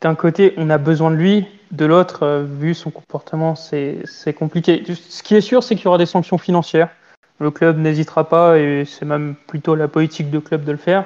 [0.00, 4.32] d'un côté, on a besoin de lui, de l'autre, euh, vu son comportement, c'est c'est
[4.32, 4.84] compliqué.
[4.94, 6.90] Ce qui est sûr, c'est qu'il y aura des sanctions financières.
[7.38, 11.04] Le club n'hésitera pas, et c'est même plutôt la politique de club de le faire.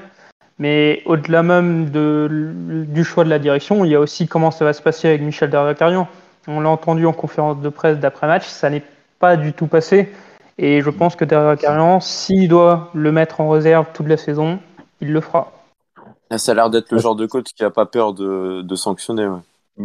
[0.58, 4.66] Mais au-delà même de, du choix de la direction, il y a aussi comment ça
[4.66, 6.06] va se passer avec Michel Darvacarian.
[6.52, 8.82] On l'a entendu en conférence de presse d'après-match, ça n'est
[9.20, 10.08] pas du tout passé.
[10.58, 14.58] Et je pense que Darvacarian, s'il doit le mettre en réserve toute la saison,
[15.00, 15.52] il le fera.
[16.30, 18.74] Là, ça a l'air d'être le genre de coach qui a pas peur de, de
[18.74, 19.28] sanctionner.
[19.28, 19.84] ouais.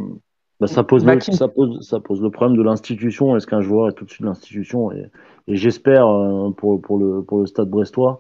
[0.60, 3.36] Bah, ça, pose Bah, le, qui- ça, pose, ça pose le problème de l'institution.
[3.38, 4.92] Est-ce qu'un joueur est tout-dessus de l'institution?
[4.92, 5.10] Et,
[5.48, 8.20] et j'espère euh, pour, pour, le, pour le stade brestois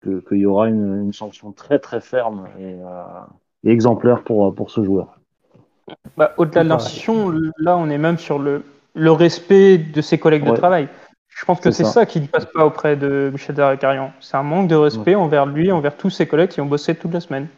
[0.00, 3.02] que- qu'il y aura une, une sanction très très ferme et, euh,
[3.64, 5.18] et exemplaire pour, pour ce joueur.
[6.16, 10.44] Bah, Au-delà de l'institution, là, on est même sur le, le respect de ses collègues
[10.44, 10.56] de Ouais.
[10.56, 10.88] travail.
[11.28, 11.90] Je pense que C'est ça.
[11.92, 12.06] ça.
[12.06, 14.10] qui ne passe pas auprès de Michel Daracarian.
[14.20, 17.12] C'est un manque de respect envers lui, envers tous ses collègues qui ont bossé toute
[17.12, 17.48] la semaine.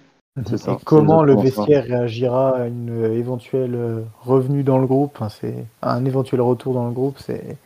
[0.56, 1.42] Ça, Et comment le ça.
[1.42, 5.12] vestiaire réagira à une éventuelle revenue dans le groupe?
[5.16, 7.56] Enfin, c'est un éventuel retour dans le groupe, c'est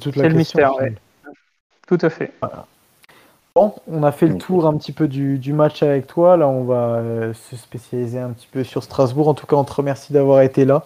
[0.00, 0.58] toute la C'est le question.
[0.60, 0.98] mystère, finalement.
[1.86, 2.32] Tout à fait.
[3.56, 6.36] Bon, on a fait le tour un petit peu du, du match avec toi.
[6.36, 9.28] Là, on va euh, se spécialiser un petit peu sur Strasbourg.
[9.28, 10.84] En tout cas, on te remercie d'avoir été là.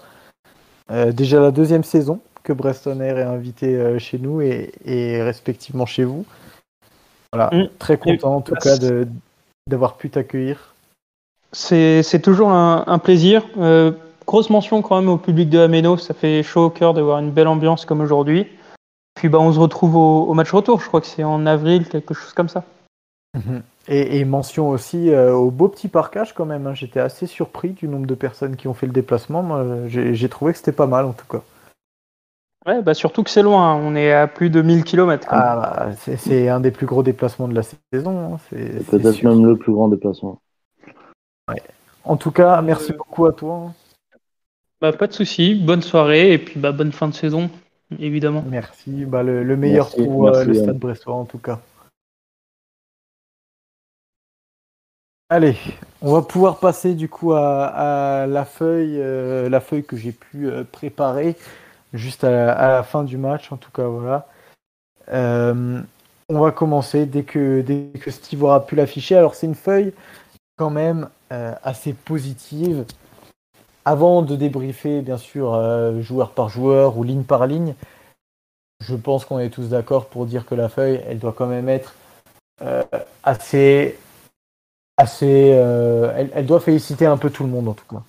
[0.92, 5.20] Euh, déjà la deuxième saison que Breston Air est invité euh, chez nous et, et
[5.20, 6.24] respectivement chez vous.
[7.32, 7.68] Voilà, Mm.
[7.80, 8.68] très content en tout Merci.
[8.68, 9.08] cas de-
[9.68, 10.72] d'avoir pu t'accueillir.
[11.50, 13.44] C'est c'est toujours un, un plaisir.
[13.58, 13.90] Euh,
[14.28, 15.96] grosse mention quand même au public de Ameno.
[15.96, 18.46] Ça fait chaud au cœur de voir une belle ambiance comme aujourd'hui.
[19.20, 20.80] Puis bah, on se retrouve au, au match retour.
[20.80, 22.64] Je crois que c'est en avril, quelque chose comme ça.
[23.86, 26.66] Et, et mention aussi euh, au beau petit parcage quand même.
[26.66, 26.72] hein.
[26.72, 29.42] J'étais assez surpris du nombre de personnes qui ont fait le déplacement.
[29.42, 31.42] Moi, j'ai trouvé que c'était pas mal en tout cas.
[32.66, 33.74] Ouais, bah, surtout que c'est loin.
[33.74, 33.80] hein.
[33.84, 35.26] On est à plus de 1000 km.
[35.30, 38.34] Ah, bah, c'est- un des plus gros déplacements de la saison.
[38.34, 38.38] hein.
[38.48, 40.40] C'est- peut-être même le plus grand déplacement.
[42.04, 43.74] En tout cas, merci beaucoup à toi.
[44.80, 45.54] Bah, pas de souci.
[45.54, 47.50] Bonne soirée et puis bah, bonne fin de saison,
[47.98, 48.44] évidemment.
[48.48, 49.04] Merci.
[49.04, 50.54] Bah, le, le meilleur Merci, pour euh, le.
[50.54, 51.60] Stade Brestois en tout cas.
[55.32, 55.56] Allez,
[56.02, 60.10] on va pouvoir passer du coup à, à la feuille, euh, la feuille que j'ai
[60.10, 61.36] pu euh, préparer
[61.92, 63.52] juste à la, à la fin du match.
[63.52, 64.26] En tout cas, voilà.
[65.12, 65.80] Euh,
[66.28, 69.16] on va commencer dès que, dès que Steve aura pu l'afficher.
[69.16, 69.92] Alors, c'est une feuille
[70.56, 72.84] quand même euh, assez positive.
[73.84, 77.74] Avant de débriefer, bien sûr, euh, joueur par joueur ou ligne par ligne,
[78.80, 81.68] je pense qu'on est tous d'accord pour dire que la feuille, elle doit quand même
[81.68, 81.94] être
[82.60, 82.82] euh,
[83.22, 83.98] assez.
[84.98, 88.02] assez euh, elle, elle doit féliciter un peu tout le monde en tout cas.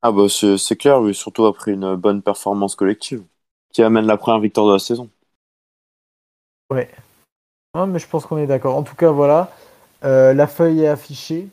[0.00, 3.22] Ah bah c'est clair, oui, surtout après une bonne performance collective
[3.72, 5.10] qui amène la première victoire de la saison.
[6.70, 6.88] Ouais,
[7.74, 8.76] mais je pense qu'on est d'accord.
[8.76, 9.50] En tout cas, voilà.
[10.02, 11.48] La feuille est affichée.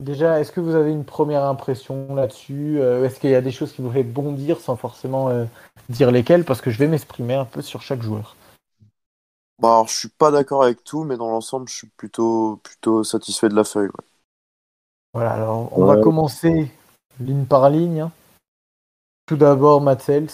[0.00, 3.50] Déjà, est-ce que vous avez une première impression là-dessus Euh, Est-ce qu'il y a des
[3.50, 5.46] choses qui vous fait bondir sans forcément euh,
[5.88, 6.44] dire lesquelles?
[6.44, 8.36] Parce que je vais m'exprimer un peu sur chaque joueur.
[9.58, 13.04] Bah alors, je suis pas d'accord avec tout, mais dans l'ensemble, je suis plutôt plutôt
[13.04, 13.88] satisfait de la feuille.
[13.88, 14.04] ouais.
[15.14, 16.70] Voilà, alors on va commencer
[17.20, 18.00] ligne par ligne.
[18.00, 18.12] hein.
[19.26, 20.28] Tout d'abord, Matsels.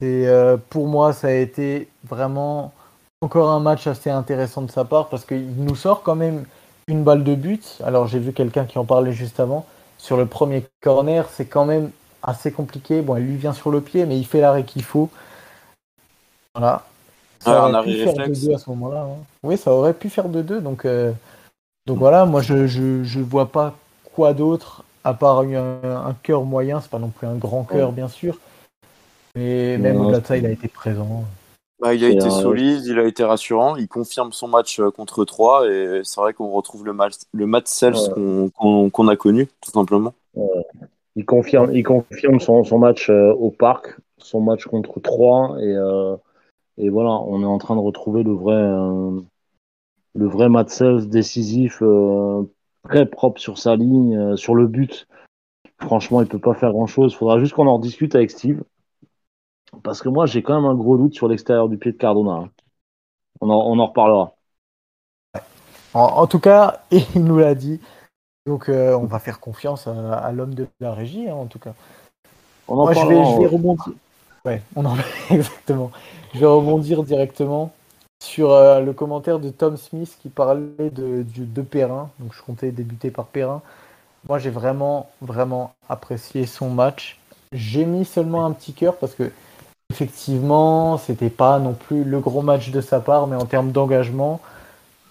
[0.00, 2.72] Et euh, pour moi, ça a été vraiment
[3.22, 6.44] encore un match assez intéressant de sa part parce qu'il nous sort quand même
[6.88, 7.80] une balle de but.
[7.84, 9.66] Alors j'ai vu quelqu'un qui en parlait juste avant.
[9.98, 11.90] Sur le premier corner, c'est quand même
[12.22, 13.02] assez compliqué.
[13.02, 15.10] Bon, elle lui vient sur le pied, mais il fait l'arrêt qu'il faut.
[16.54, 16.84] Voilà.
[17.40, 18.40] Ça aurait pu faire réflexe.
[18.40, 19.02] 2-2 à ce moment-là.
[19.02, 19.24] hein.
[19.44, 20.60] Oui, ça aurait pu faire 2-2.
[20.60, 21.12] Donc, euh,
[21.86, 23.76] donc voilà, moi je, je, je vois pas
[24.14, 26.80] quoi d'autre à part un, un cœur moyen.
[26.80, 28.38] C'est pas non plus un grand cœur, bien sûr.
[29.36, 31.24] Mais même au-delà de ça, il a été présent.
[31.80, 34.80] Bah, il a Et, été euh, solide, il a été rassurant, il confirme son match
[34.80, 38.50] euh, contre 3 et c'est vrai qu'on retrouve le match le match Cels Ouais.
[38.56, 40.12] qu'on a connu tout simplement.
[41.14, 45.72] Il confirme, il confirme son, son match euh, au parc, son match contre 3 et,
[45.72, 46.16] euh,
[46.78, 48.60] et voilà, on est en train de retrouver le vrai,
[50.14, 51.82] le vrai match sales décisif,
[52.88, 55.08] très propre sur sa ligne, sur le but.
[55.80, 57.12] Franchement, il peut pas faire grand chose.
[57.12, 58.62] Il faudra juste qu'on en discute avec Steve.
[59.82, 62.32] Parce que moi, j'ai quand même un gros doute sur l'extérieur du pied de Cardona.
[62.32, 62.50] hein.
[63.40, 64.36] On en, on en reparlera.
[65.94, 67.80] En, en tout cas, il nous l'a dit.
[68.46, 71.58] Donc, euh, on va faire confiance à, à l'homme de la régie, hein, en tout
[71.58, 71.74] cas.
[72.68, 73.92] On en Moi, je vais, je rebondir.
[74.44, 74.96] Ouais, on en
[75.30, 75.90] exactement.
[76.34, 77.72] Je vais rebondir directement
[78.22, 82.10] sur euh, le commentaire de Tom Smith qui parlait de, du, de Perrin.
[82.20, 83.62] Donc, je comptais débuter par Perrin.
[84.28, 87.18] Moi, j'ai vraiment, vraiment apprécié son match.
[87.52, 89.30] J'ai mis seulement un petit cœur parce que,
[89.90, 94.40] effectivement, c'était pas non plus le gros match de sa part, mais en termes d'engagement,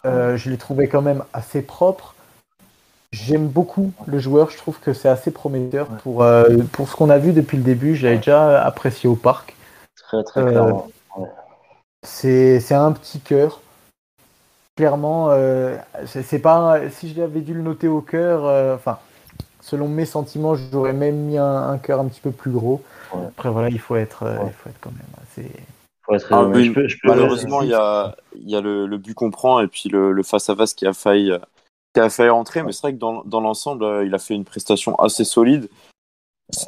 [0.06, 2.14] euh, je l'ai trouvé quand même assez propre.
[3.12, 7.10] J'aime beaucoup le joueur, je trouve que c'est assez prometteur pour, euh, pour ce qu'on
[7.10, 7.96] a vu depuis le début.
[7.96, 9.56] J'avais déjà apprécié au parc.
[10.08, 10.88] Très, très Euh, clairement.
[12.06, 13.62] C'est c'est un petit cœur.
[14.76, 19.00] Clairement, euh, c'est pas si je l'avais dû le noter au cœur, enfin,
[19.60, 22.84] selon mes sentiments, j'aurais même mis un, un cœur un petit peu plus gros.
[23.14, 23.26] Ouais.
[23.28, 24.48] Après voilà, il faut être, euh, Ouais.
[24.48, 25.52] il faut être quand même assez.
[26.04, 26.58] Faut être Ah, raisonnable.
[26.58, 29.14] oui, Je peux- je peux- Malheureusement, il y a, il y a le, le but
[29.14, 31.32] qu'on prend et puis le, le face-à-face qui a failli,
[31.94, 32.64] qui a failli rentrer.
[32.64, 35.70] Mais c'est vrai que dans, dans l'ensemble, euh, il a fait une prestation assez solide.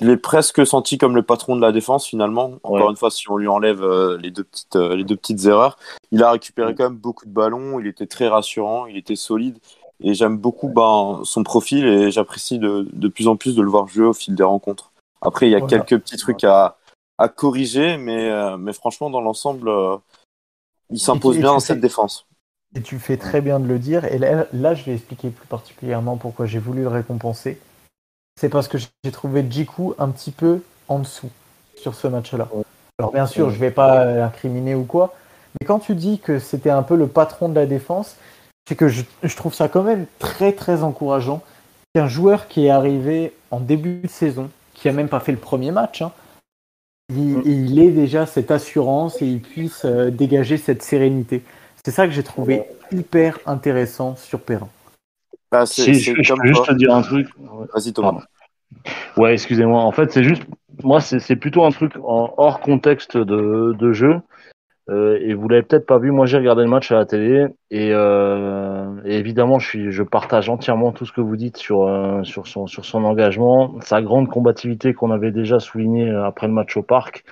[0.02, 2.56] Je l'ai presque senti comme le patron de la défense finalement.
[2.64, 2.90] Encore Ouais.
[2.90, 5.78] une fois, si on lui enlève euh, les, deux petites, euh, les deux petites erreurs,
[6.12, 7.80] il a récupéré quand même beaucoup de ballons.
[7.80, 9.58] Il était très rassurant, il était solide.
[10.04, 13.70] Et j'aime beaucoup ben, son profil et j'apprécie de, de plus en plus de le
[13.70, 14.89] voir jouer au fil des rencontres.
[15.22, 15.80] Après, il y a Voilà.
[15.80, 16.78] quelques petits trucs à,
[17.18, 19.98] à corriger, mais, euh, mais franchement, dans l'ensemble, euh,
[20.90, 22.26] il s'impose bien dans cette fais- défense.
[22.76, 24.06] Et tu fais très bien de le dire.
[24.06, 27.60] Et là, là, je vais expliquer plus particulièrement pourquoi j'ai voulu le récompenser.
[28.40, 31.30] C'est parce que j'ai trouvé Jiku un petit peu en dessous
[31.76, 32.48] sur ce match-là.
[32.54, 32.64] Ouais.
[33.00, 35.14] Alors bien sûr, je vais pas l'incriminer ou quoi,
[35.60, 38.16] mais quand tu dis que c'était un peu le patron de la défense,
[38.68, 41.42] c'est que je, je trouve ça quand même très très encourageant
[41.96, 45.38] qu'un joueur qui est arrivé en début de saison, qui a même pas fait le
[45.38, 46.12] premier match, hein,
[47.10, 47.42] il, Mm.
[47.46, 51.44] il ait déjà cette assurance et il puisse euh, dégager cette sérénité.
[51.84, 54.70] C'est ça que j'ai trouvé hyper intéressant sur Perrin.
[55.52, 57.28] Bah, Si, je, peux juste te dire un truc.
[57.74, 58.12] Vas-y, Thomas.
[58.12, 58.26] Pardon.
[59.18, 59.82] Ouais, excusez-moi.
[59.82, 60.44] En fait, c'est juste,
[60.84, 64.22] moi, c'est c'est plutôt un truc en hors contexte de, de jeu.
[64.90, 66.12] Euh, et vous l'avez peut-être pas vu.
[66.12, 70.50] Moi, j'ai regardé le match à la télé et, euh, évidemment, je suis, je partage
[70.50, 74.30] entièrement tout ce que vous dites sur euh, sur son sur son engagement, sa grande
[74.30, 77.24] combativité qu'on avait déjà souligné euh, après le match au parc.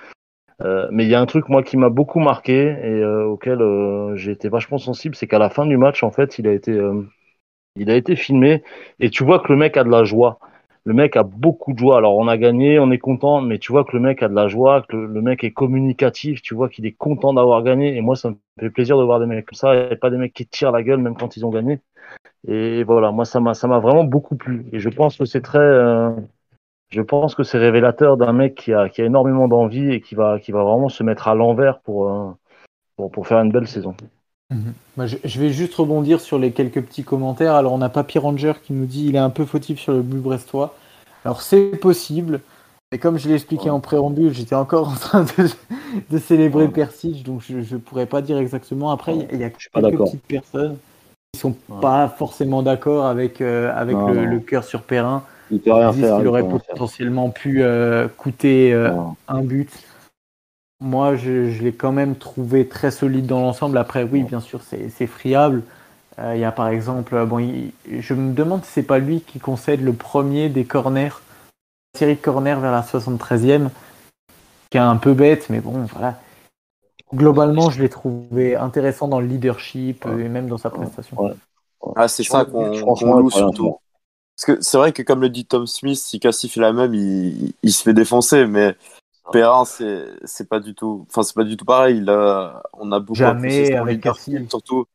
[0.62, 3.60] Euh, mais il y a un truc moi qui m'a beaucoup marqué et auquel
[4.16, 6.78] j'ai été vachement sensible, c'est qu'à la fin du match, en fait, il a été
[7.76, 8.62] il a été filmé
[9.00, 10.38] et tu vois que le mec a de la joie.
[10.88, 11.98] Le mec a beaucoup de joie.
[11.98, 14.34] Alors on a gagné, on est content, mais tu vois que le mec a de
[14.34, 17.94] la joie, que le, mec est communicatif, tu vois qu'il est content d'avoir gagné.
[17.94, 20.16] Et moi, ça me fait plaisir de voir des mecs comme ça et pas des
[20.16, 21.80] mecs qui tirent la gueule même quand ils ont gagné.
[22.48, 24.64] Et voilà, moi ça m'a vraiment beaucoup plu.
[24.72, 26.10] Et je pense que c'est très, euh,
[26.88, 30.88] je pense que c'est révélateur d'un mec qui a énormément d'envie et qui va vraiment
[30.88, 33.94] se mettre à l'envers pour euh, faire une belle saison.
[34.96, 37.54] Moi, je, je vais juste rebondir sur les quelques petits commentaires.
[37.54, 40.02] Alors, on a Papy Ranger qui nous dit il est un peu fautif sur le
[40.02, 40.74] but brestois.
[41.24, 42.40] Alors, c'est possible.
[42.90, 45.48] Et comme je l'ai expliqué en préambule, j'étais encore en train de,
[46.10, 46.68] de célébrer.
[46.68, 48.90] Persich, donc je ne pourrais pas dire exactement.
[48.90, 50.78] Après, il y a- il y a suis pas quelques petites personnes
[51.32, 54.22] qui sont pas forcément d'accord avec, euh, avec Non, le, non.
[54.24, 55.24] le cœur sur Perrin.
[55.50, 56.16] Il peut rien Ils disent faire.
[56.16, 56.50] qu'il il aurait faire.
[56.74, 58.92] potentiellement pu euh, coûter euh,
[59.28, 59.70] un but.
[60.80, 63.78] Moi, je, je l'ai quand même trouvé très solide dans l'ensemble.
[63.78, 65.62] Après, oui, bien sûr, c'est c'est friable.
[66.18, 68.98] Euh, Il y a par exemple, euh, bon, il- je me demande si c'est pas
[68.98, 71.20] lui qui concède le premier des corners,
[71.96, 73.70] série de corners vers la 73e,
[74.70, 76.20] qui est un peu bête, mais bon, voilà.
[77.14, 81.16] Globalement, je l'ai trouvé intéressant dans le leadership et même dans sa prestation.
[81.18, 81.32] Ouais.
[81.96, 83.78] Ah, c'est ça qu'on loue surtout.
[84.36, 86.94] Parce que c'est vrai que comme le dit Tom Smith, si Cassie fait la même,
[86.94, 88.76] il, il se fait défoncer, mais
[89.32, 92.02] Perrin, c'est c'est pas du tout, enfin c'est pas du tout pareil.
[92.06, 94.48] On a beaucoup Jamais apprécié son avec leadership, Cassie.
[94.48, 94.86] surtout.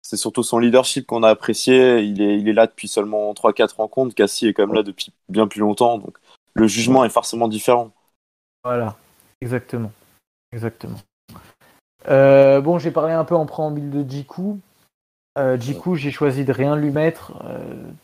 [0.00, 2.00] C'est surtout son leadership qu'on a apprécié.
[2.00, 4.14] Il est, il est là depuis seulement 3-4 rencontres.
[4.14, 6.16] Cassie est quand même là depuis bien plus longtemps, donc
[6.54, 7.90] le jugement est forcément différent.
[8.64, 8.96] Voilà,
[9.40, 9.92] exactement.
[10.52, 10.98] Exactement.
[12.08, 14.58] Euh, bon, j'ai parlé un peu en préambule de Jiku.
[15.38, 17.58] Euh, Jiku, j'ai choisi de rien lui mettre, euh,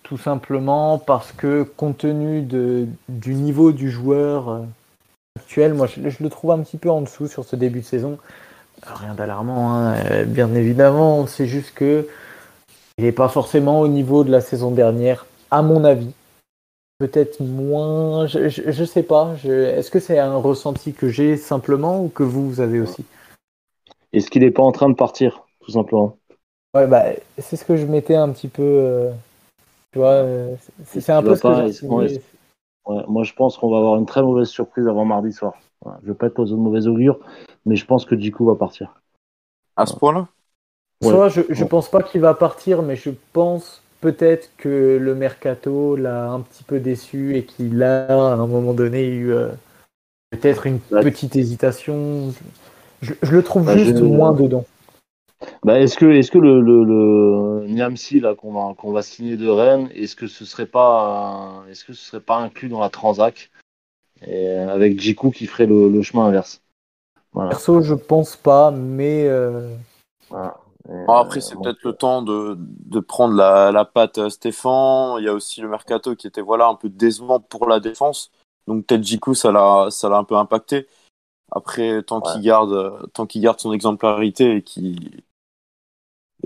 [0.05, 4.61] tout simplement parce que compte tenu de, du niveau du joueur euh,
[5.37, 7.85] actuel, moi je, je le trouve un petit peu en dessous sur ce début de
[7.85, 8.18] saison.
[8.87, 12.07] Euh, Rien d'alarmant, hein, euh, bien évidemment, c'est juste que
[12.99, 16.12] il n'est pas forcément au niveau de la saison dernière, à mon avis.
[16.99, 19.35] Peut-être moins, je, je, je sais pas.
[19.44, 23.05] Est-ce que c'est un ressenti que j'ai simplement ou que vous, vous avez aussi?
[24.12, 26.16] Est-ce qu'il est pas en train de partir, tout simplement?
[26.73, 27.07] Ouais, bah,
[27.38, 28.62] c'est ce que je mettais un petit peu.
[28.62, 29.11] euh,
[29.92, 30.25] tu vois,
[30.87, 32.18] c'est un peu ce que
[32.87, 35.55] ouais, moi, je pense qu'on va avoir une très mauvaise surprise avant mardi soir.
[35.83, 35.99] Voilà.
[36.03, 37.18] Je veux pas être aux de mauvais augure,
[37.66, 38.94] mais je pense que Jiku va partir.
[39.77, 40.29] À ce point-là
[41.03, 41.11] Ouais.
[41.11, 41.68] Soit je, Ouais.
[41.68, 46.62] pense pas qu'il va partir, mais je pense peut-être que le mercato l'a un petit
[46.62, 49.49] peu déçu et qu'il a à un moment donné eu euh,
[50.31, 52.33] peut-être une petite hésitation.
[53.03, 54.64] Je, je le trouve Bah, juste moins dedans.
[55.62, 59.37] Bah, est-ce que, est-ce que le, le, le Niamsi là qu'on va, qu'on va signer
[59.37, 62.81] de Rennes, est-ce que ce serait pas, euh, est-ce que ce serait pas inclus dans
[62.81, 63.51] la Transac?
[64.27, 66.62] Et euh, avec Jiku qui ferait le, le chemin inverse.
[67.33, 67.51] Voilà.
[67.51, 69.75] Perso, je pense pas, mais euh,
[70.31, 70.57] voilà.
[70.88, 74.18] Et, Bon, après, euh, c'est donc, peut-être le temps de, de prendre la, la patte
[74.18, 75.16] à Stéphane.
[75.18, 78.31] Il y a aussi le mercato qui était voilà un peu décevant pour la défense.
[78.66, 80.87] Donc peut-être Jiku, ça l'a ça l'a un peu impacté.
[81.55, 85.25] Après, tant qu'il garde tant qu'il garde son exemplarité et qui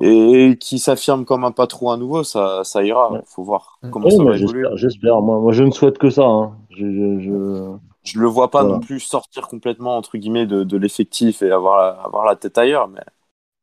[0.01, 3.13] et qui s'affirme comme un patron à nouveau, ça ça ira.
[3.13, 3.21] Ouais.
[3.25, 3.91] Faut voir Mm.
[3.91, 4.67] comment ça va évoluer.
[4.75, 5.21] j'espère.
[5.23, 6.25] Moi, moi, je ne souhaite que ça.
[6.25, 6.57] Hein.
[6.71, 7.77] Je, je, je...
[8.05, 8.75] Je le vois pas Voilà.
[8.75, 12.57] non plus sortir complètement entre guillemets de, de l'effectif et avoir la, avoir la tête
[12.57, 12.89] ailleurs.
[12.89, 13.01] Mais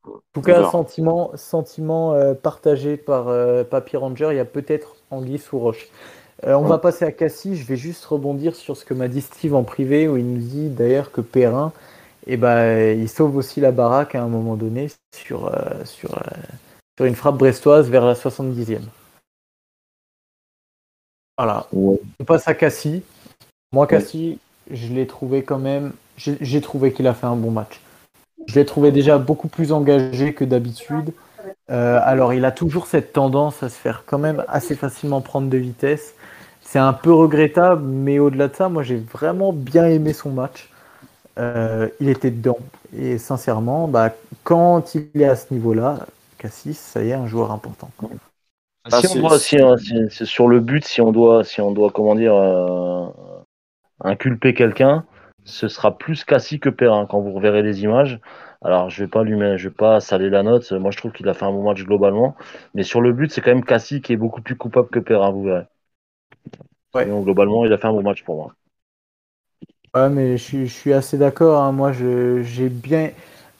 [0.04, 0.64] en tout cas, verra.
[0.64, 5.88] sentiment, sentiment euh, partagé par euh, Papy Ranger, il y a peut-être Anguille sous roche.
[6.44, 6.68] Euh, on Ouais.
[6.68, 7.56] va passer à Cassie.
[7.56, 10.38] Je vais juste rebondir sur ce que m'a dit Steve en privé, où il nous
[10.40, 11.72] dit d'ailleurs que Perrin,
[12.26, 16.20] eh ben, il sauve aussi la baraque à un moment donné sur, euh, sur, euh,
[16.98, 18.82] sur une frappe brestoise vers la 70e.
[21.38, 21.66] Voilà.
[21.72, 21.98] Ouais.
[22.20, 23.02] On passe à Cassie.
[23.72, 24.38] Moi, Cassie,
[24.70, 25.92] je l'ai trouvé quand même.
[26.16, 27.80] J'ai trouvé qu'il a fait un bon match.
[28.46, 31.12] Je l'ai trouvé déjà beaucoup plus engagé que d'habitude.
[31.70, 35.48] Euh, alors, il a toujours cette tendance à se faire quand même assez facilement prendre
[35.50, 36.14] de vitesse.
[36.62, 40.68] C'est un peu regrettable, mais au-delà de ça, moi j'ai vraiment bien aimé son match.
[41.38, 42.58] Euh, il était dedans.
[42.96, 44.12] Et sincèrement, bah,
[44.44, 46.06] quand il est à ce niveau-là,
[46.38, 47.90] Cassis, ça y est, un joueur important.
[48.84, 49.76] Ah, si on doit, si, euh,
[50.10, 51.42] si- sur le but, si on doit,
[51.92, 53.06] comment dire, euh,
[54.04, 55.04] inculper quelqu'un,
[55.44, 58.20] ce sera plus Cassie que Perrin quand vous reverrez les images.
[58.62, 60.70] Alors, je vais pas lui je vais pas saler la note.
[60.72, 62.36] Moi, je trouve qu'il a fait un bon match globalement.
[62.74, 65.30] Mais sur le but, c'est quand même Cassie qui est beaucoup plus coupable que Perrin,
[65.30, 65.64] vous verrez.
[66.94, 67.08] Ouais.
[67.08, 68.54] Sinon, globalement, il a fait un bon match pour moi.
[69.94, 71.60] Ouais, mais je, suis- je suis assez d'accord.
[71.62, 71.72] hein.
[71.72, 73.10] Moi, je- j'ai bien.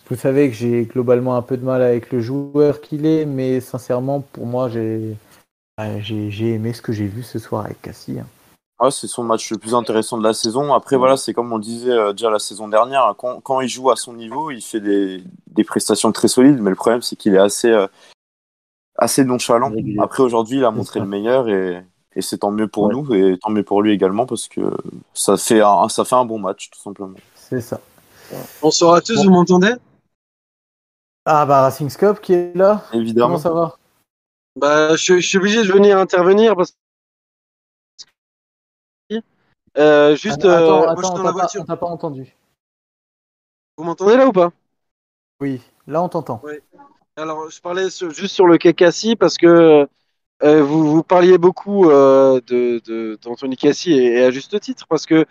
[0.09, 3.61] Vous savez que j'ai globalement un peu de mal avec le joueur qu'il est, mais
[3.61, 5.17] sincèrement, pour moi, j'ai
[6.55, 8.19] aimé ce que j'ai vu ce soir avec Cassie.
[8.21, 8.27] hein.
[8.79, 10.75] Ouais, c'est son match le plus intéressant de la saison.
[10.75, 13.07] Après, voilà, c'est comme on le disait euh, déjà la saison dernière.
[13.07, 16.61] hein, Quand, quand il joue à son niveau, il fait des, des prestations très solides.
[16.61, 17.87] Mais le problème, c'est qu'il est assez, euh,
[18.99, 19.73] assez nonchalant.
[19.99, 21.83] Après, aujourd'hui, il a montré le meilleur et,
[22.15, 22.95] et c'est tant mieux pour Ouais.
[22.95, 24.61] nous et tant mieux pour lui également parce que
[25.15, 27.17] ça fait un, ça fait un bon match, tout simplement.
[27.35, 27.81] C'est ça.
[28.61, 29.25] Bonsoir à tous, Bon.
[29.25, 29.75] vous m'entendez?
[31.25, 32.85] Ah, bah, Racing Scope qui est là.
[32.93, 33.29] Évidemment.
[33.29, 33.79] Comment ça va?
[34.57, 36.77] Bah, je, je suis obligé de venir intervenir parce que.
[39.79, 41.61] Euh, juste, Attends, euh, moi, attends, je suis on dans t'a la pas, voiture.
[41.63, 42.37] on t'a pas entendu.
[43.77, 44.53] Vous m'entendez là ou pas?
[45.41, 46.43] Oui, là on t'entend.
[47.17, 49.87] Alors, je parlais sur- juste sur le Cassie parce que
[50.43, 54.87] euh, vous, vous parliez beaucoup euh, de, de, d'Anthony Cassie et, et à juste titre
[54.89, 55.27] parce que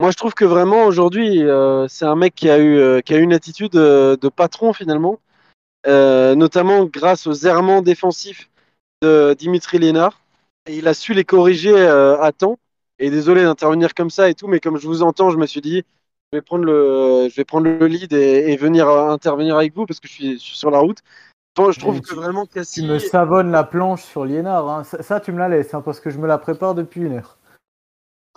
[0.00, 3.18] moi je trouve que vraiment aujourd'hui euh, c'est un mec qui a eu, qui a
[3.18, 5.18] eu une attitude de patron finalement,
[5.86, 8.48] euh, notamment grâce aux errements défensifs
[9.02, 10.20] de Dimitri Lénard.
[10.66, 12.58] Et il a su les corriger euh, à temps.
[12.98, 15.60] Et désolé d'intervenir comme ça et tout, mais comme je vous entends, je me suis
[15.60, 15.84] dit,
[16.32, 19.74] je vais prendre le, je vais prendre le lead et, et venir euh, intervenir avec
[19.74, 20.98] vous parce que je suis, je suis sur la route.
[21.56, 22.86] Bon, je trouve Mais que tu- vraiment Tu Cassie.
[22.86, 24.68] me savonnes la planche sur Liénard.
[24.68, 24.84] hein.
[24.84, 27.14] Ça, ça, tu me la laisses hein, parce que je me la prépare depuis une
[27.14, 27.36] heure.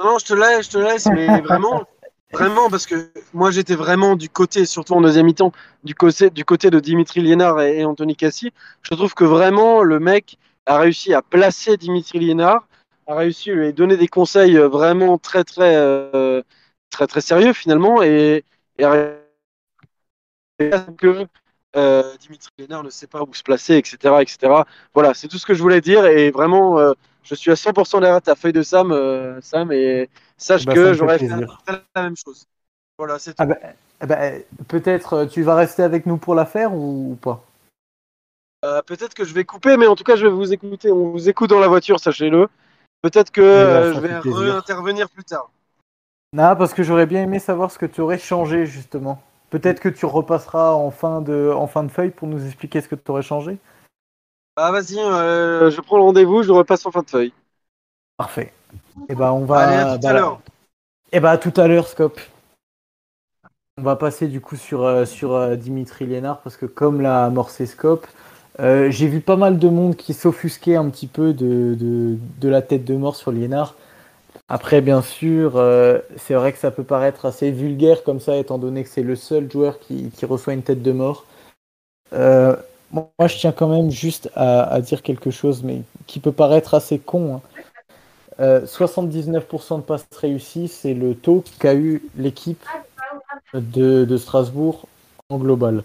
[0.03, 1.83] Non, je te laisse, je te laisse, mais vraiment,
[2.33, 5.51] vraiment, parce que moi j'étais vraiment du côté, surtout en deuxième mi-temps,
[5.83, 8.51] du côté, du côté de Dimitri Liénard et, et Anthony Cassi.
[8.81, 12.67] Je trouve que vraiment le mec a réussi à placer Dimitri Liénard,
[13.11, 16.41] a réussi à lui donner des conseils euh, vraiment très, très, euh,
[16.89, 18.43] très, très sérieux finalement, et,
[18.77, 18.91] et a
[20.59, 21.27] réussi que
[21.75, 24.63] euh, Dimitri Liénard ne sait pas où se placer, etc., etc.
[24.93, 26.79] Voilà, c'est tout ce que je voulais dire, et vraiment.
[26.79, 26.93] euh,
[27.23, 28.89] je suis à 100% derrière ta feuille de Sam,
[29.41, 32.47] Sam, et sache Bah, ça me que j'aurais fait la même chose.
[32.97, 33.43] Voilà, c'est tout.
[33.43, 33.57] Ah bah,
[34.01, 37.45] eh ben, peut-être tu vas rester avec nous pour la faire ou, ou pas?
[38.63, 40.91] Euh, Peut-être que je vais couper, mais en tout cas, je vais vous écouter.
[40.91, 42.47] On vous écoute dans la voiture, sachez-le.
[43.01, 44.55] Peut-être que là, euh, je vais plaisir.
[44.55, 45.49] intervenir plus tard.
[46.33, 49.21] Non, parce que j'aurais bien aimé savoir ce que tu aurais changé justement.
[49.49, 52.87] Peut-être que tu repasseras en fin de, en fin de feuille pour nous expliquer ce
[52.87, 53.57] que tu aurais changé.
[54.55, 57.33] Ah, vas-y, euh, je prends le rendez-vous, je repasse en fin de feuille.
[58.17, 58.53] Parfait.
[59.09, 59.59] Et ben on va.
[59.59, 60.41] Allez, à tout bah, à l'heure.
[61.11, 62.19] Et bah à tout à l'heure, Scope.
[63.77, 67.25] On va passer du coup sur, euh, sur euh, Dimitri Lénard parce que comme l'a
[67.25, 68.05] amorcé Scope,
[68.59, 72.49] euh, j'ai vu pas mal de monde qui s'offusquait un petit peu de, de, de
[72.49, 73.75] la tête de mort sur Lénard.
[74.49, 78.57] Après, bien sûr, euh, c'est vrai que ça peut paraître assez vulgaire comme ça, étant
[78.57, 81.25] donné que c'est le seul joueur qui, qui reçoit une tête de mort.
[82.13, 82.55] Euh,
[82.91, 86.99] Moi, je tiens quand même juste à, dire quelque chose, mais qui peut paraître assez
[86.99, 87.35] con.
[87.35, 87.41] Hein.
[88.39, 92.65] 79% de passes réussies, c'est le taux qu'a eu l'équipe
[93.53, 94.87] de, Strasbourg
[95.29, 95.83] en global.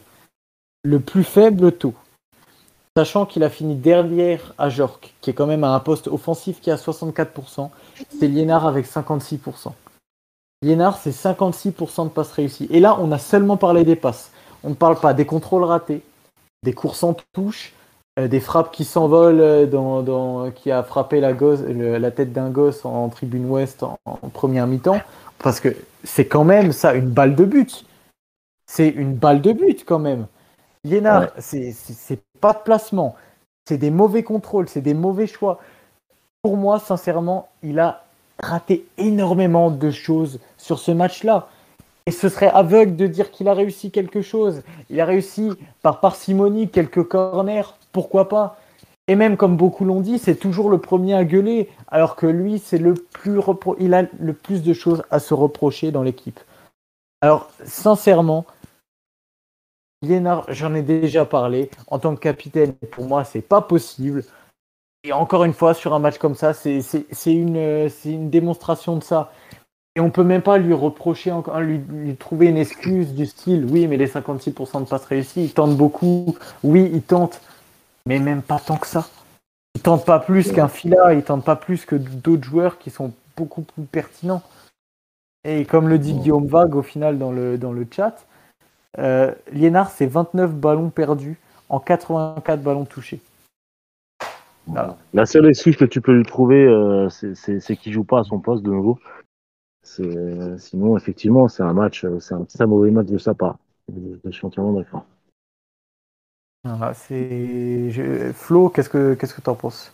[0.83, 1.95] Le plus faible taux,
[2.97, 6.61] sachant qu'il a fini derrière à Jork, qui est quand même à un poste offensif
[6.63, 7.69] qui a 64%,
[8.19, 9.73] c'est Liénard avec 56%.
[10.63, 12.69] Liénard, c'est 56% de passes réussies.
[12.71, 14.31] Et là, on a seulement parlé des passes.
[14.65, 16.01] On ne parle pas des contrôles ratés,
[16.63, 17.75] des courses en touche,
[18.19, 23.45] euh, des frappes qui s'envolent, euh, qui a frappé la tête d'un gosse en, tribune
[23.45, 23.99] ouest en,
[24.33, 25.01] première mi-temps,
[25.39, 27.85] parce que c'est quand même ça, une balle de but.
[28.67, 30.27] C'est une balle de but quand même.
[30.87, 33.17] Liénard, c'est pas de placement,
[33.65, 35.59] c'est des mauvais contrôles, c'est des mauvais choix.
[36.43, 38.05] Pour moi, sincèrement, il a
[38.39, 41.49] raté énormément de choses sur ce match-là.
[42.07, 44.63] Et ce serait aveugle de dire qu'il a réussi quelque chose.
[44.91, 45.51] Il a réussi
[45.83, 48.61] par parcimonie quelques corners, pourquoi pas
[49.09, 52.61] Et même comme beaucoup l'ont dit, c'est toujours le premier à gueuler, alors que lui,
[52.61, 53.41] c'est le plus
[53.81, 56.39] il a le plus de choses à se reprocher dans l'équipe.
[57.23, 58.45] Alors, sincèrement,
[60.03, 61.71] Liénard, j'en ai déjà parlé.
[61.89, 64.25] En tant que capitaine, pour moi, c'est pas possible.
[65.05, 66.83] Et encore une fois, sur un match comme ça, c'est
[67.27, 69.33] une, une démonstration de ça.
[69.97, 73.87] Et on peut même pas lui reprocher, encore, lui, trouver une excuse du style oui,
[73.87, 76.37] mais les 56% de passes réussies, il tente beaucoup.
[76.63, 77.41] Oui, il tente,
[78.05, 79.09] mais même pas tant que ça.
[79.75, 83.13] Il tente pas plus qu'un Fila, il tente pas plus que d'autres joueurs qui sont
[83.37, 84.43] beaucoup plus pertinents.
[85.45, 88.27] Et comme le dit Guillaume Vague au final dans le, dans le chat,
[88.99, 91.39] euh, Liénard, c'est 29 ballons perdus
[91.69, 93.21] en 84 ballons touchés.
[95.13, 98.41] La seule excuse que tu peux lui trouver, euh, c'est qu'il joue pas à son
[98.41, 98.99] poste de nouveau.
[99.85, 103.59] Sinon, effectivement, c'est un match, c'est un très mauvais match de sa part.
[103.89, 105.05] Je suis entièrement d'accord.
[106.95, 109.93] c'est Flo, qu'est-ce que qu'est-ce que t'en penses?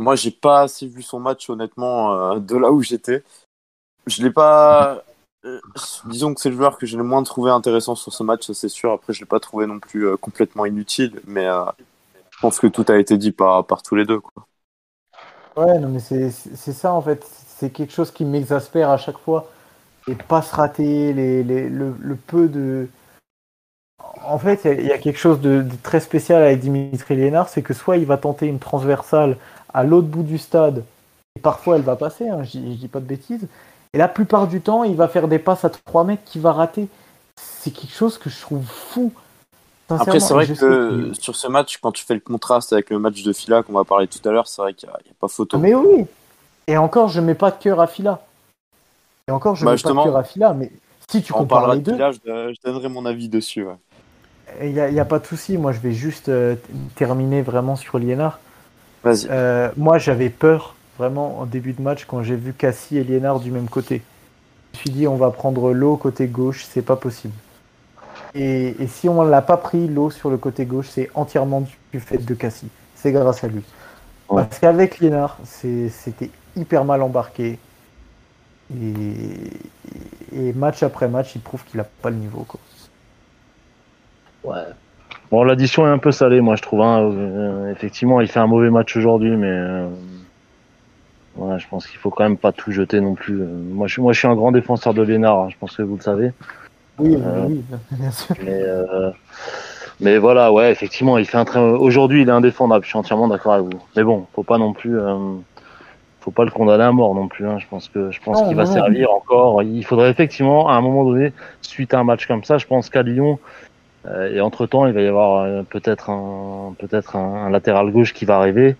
[0.00, 3.22] Moi, j'ai pas assez vu son match honnêtement euh, de là où j'étais.
[4.06, 5.04] Je l'ai pas.
[5.44, 5.60] Euh,
[6.04, 8.68] disons que c'est le joueur que j'ai le moins trouvé intéressant sur ce match, c'est
[8.68, 8.92] sûr.
[8.92, 12.84] Après, je l'ai pas trouvé non plus euh, complètement inutile, mais je pense que tout
[12.88, 14.20] a été dit par par tous les deux.
[15.56, 17.24] Ouais, non, mais c'est ça en fait
[17.60, 19.46] c'est quelque chose qui m'exaspère à chaque fois.
[20.08, 22.88] Les passes ratées, les, le, peu de.
[24.24, 27.74] En fait, il y, a quelque chose de, très spécial avec Dimitri Lénard, c'est que
[27.74, 29.36] soit il va tenter une transversale
[29.74, 30.84] à l'autre bout du stade,
[31.36, 33.46] et parfois elle va passer, hein, je, dis pas de bêtises,
[33.92, 36.52] et la plupart du temps, il va faire des passes à 3 mètres qui va
[36.52, 36.88] rater.
[37.36, 39.12] C'est quelque chose que je trouve fou.
[39.88, 43.24] Après, c'est vrai que, sur ce match, quand tu fais le contraste avec le match
[43.24, 45.58] de Fila qu'on va parler tout à l'heure, c'est vrai qu'il n'y a, pas photo.
[45.58, 46.06] Mais oui,
[46.68, 48.20] et encore, je mets pas de cœur à Fila.
[49.26, 50.70] Et encore, je bah, mets pas de cœur à Fila, mais
[51.10, 51.96] si tu compares les deux.
[51.96, 53.66] je, donnerai mon avis dessus.
[54.62, 55.58] Il n'y a, pas de souci.
[55.58, 56.54] Moi, je vais juste euh,
[56.94, 58.38] terminer vraiment sur Liénard.
[59.02, 59.26] Vas-y.
[59.30, 63.40] Euh, moi, j'avais peur vraiment en début de match quand j'ai vu Cassie et Liénard
[63.40, 64.02] du même côté.
[64.72, 67.32] Je me suis dit, on va prendre l'eau côté gauche, c'est pas possible.
[68.34, 72.18] Et, si on l'a pas pris, l'eau sur le côté gauche, c'est entièrement du fait
[72.18, 72.68] de Cassie.
[72.94, 73.62] C'est grâce à lui.
[74.28, 77.58] Parce qu'avec Liénard, c'était hyper mal embarqué.
[78.76, 82.44] Et, match après match, il prouve qu'il n'a pas le niveau.
[82.46, 82.60] Quoi.
[84.44, 84.66] Ouais.
[85.30, 86.82] Bon, l'addition est un peu salée, moi, je trouve.
[86.82, 87.10] Hein.
[87.10, 89.88] Euh, effectivement, il fait un mauvais match aujourd'hui, mais euh,
[91.36, 93.40] je pense qu'il faut quand même pas tout jeter non plus.
[93.40, 95.82] Euh, moi, je, moi, je suis un grand défenseur de Lénard, hein, je pense que
[95.82, 96.32] vous le savez.
[96.98, 97.16] Oui,
[97.48, 97.62] oui,
[97.92, 98.34] bien sûr.
[98.44, 98.62] Mais,
[100.00, 101.60] mais, voilà, ouais, effectivement, il fait un très.
[101.60, 102.84] Aujourd'hui, il est indéfendable.
[102.84, 103.80] Je suis entièrement d'accord avec vous.
[103.96, 104.98] Mais bon, faut pas non plus
[106.20, 107.46] faut pas le condamner à mort non plus.
[107.46, 107.58] Hein.
[107.58, 109.62] Je pense que je pense qu'il va servir encore.
[109.62, 112.90] Il faudrait effectivement, à un moment donné, suite à un match comme ça, je pense
[112.90, 113.38] qu'à Lyon
[114.06, 118.12] euh, et entre temps, il va y avoir euh, peut-être un peut-être un, latéral gauche
[118.12, 118.76] qui va arriver.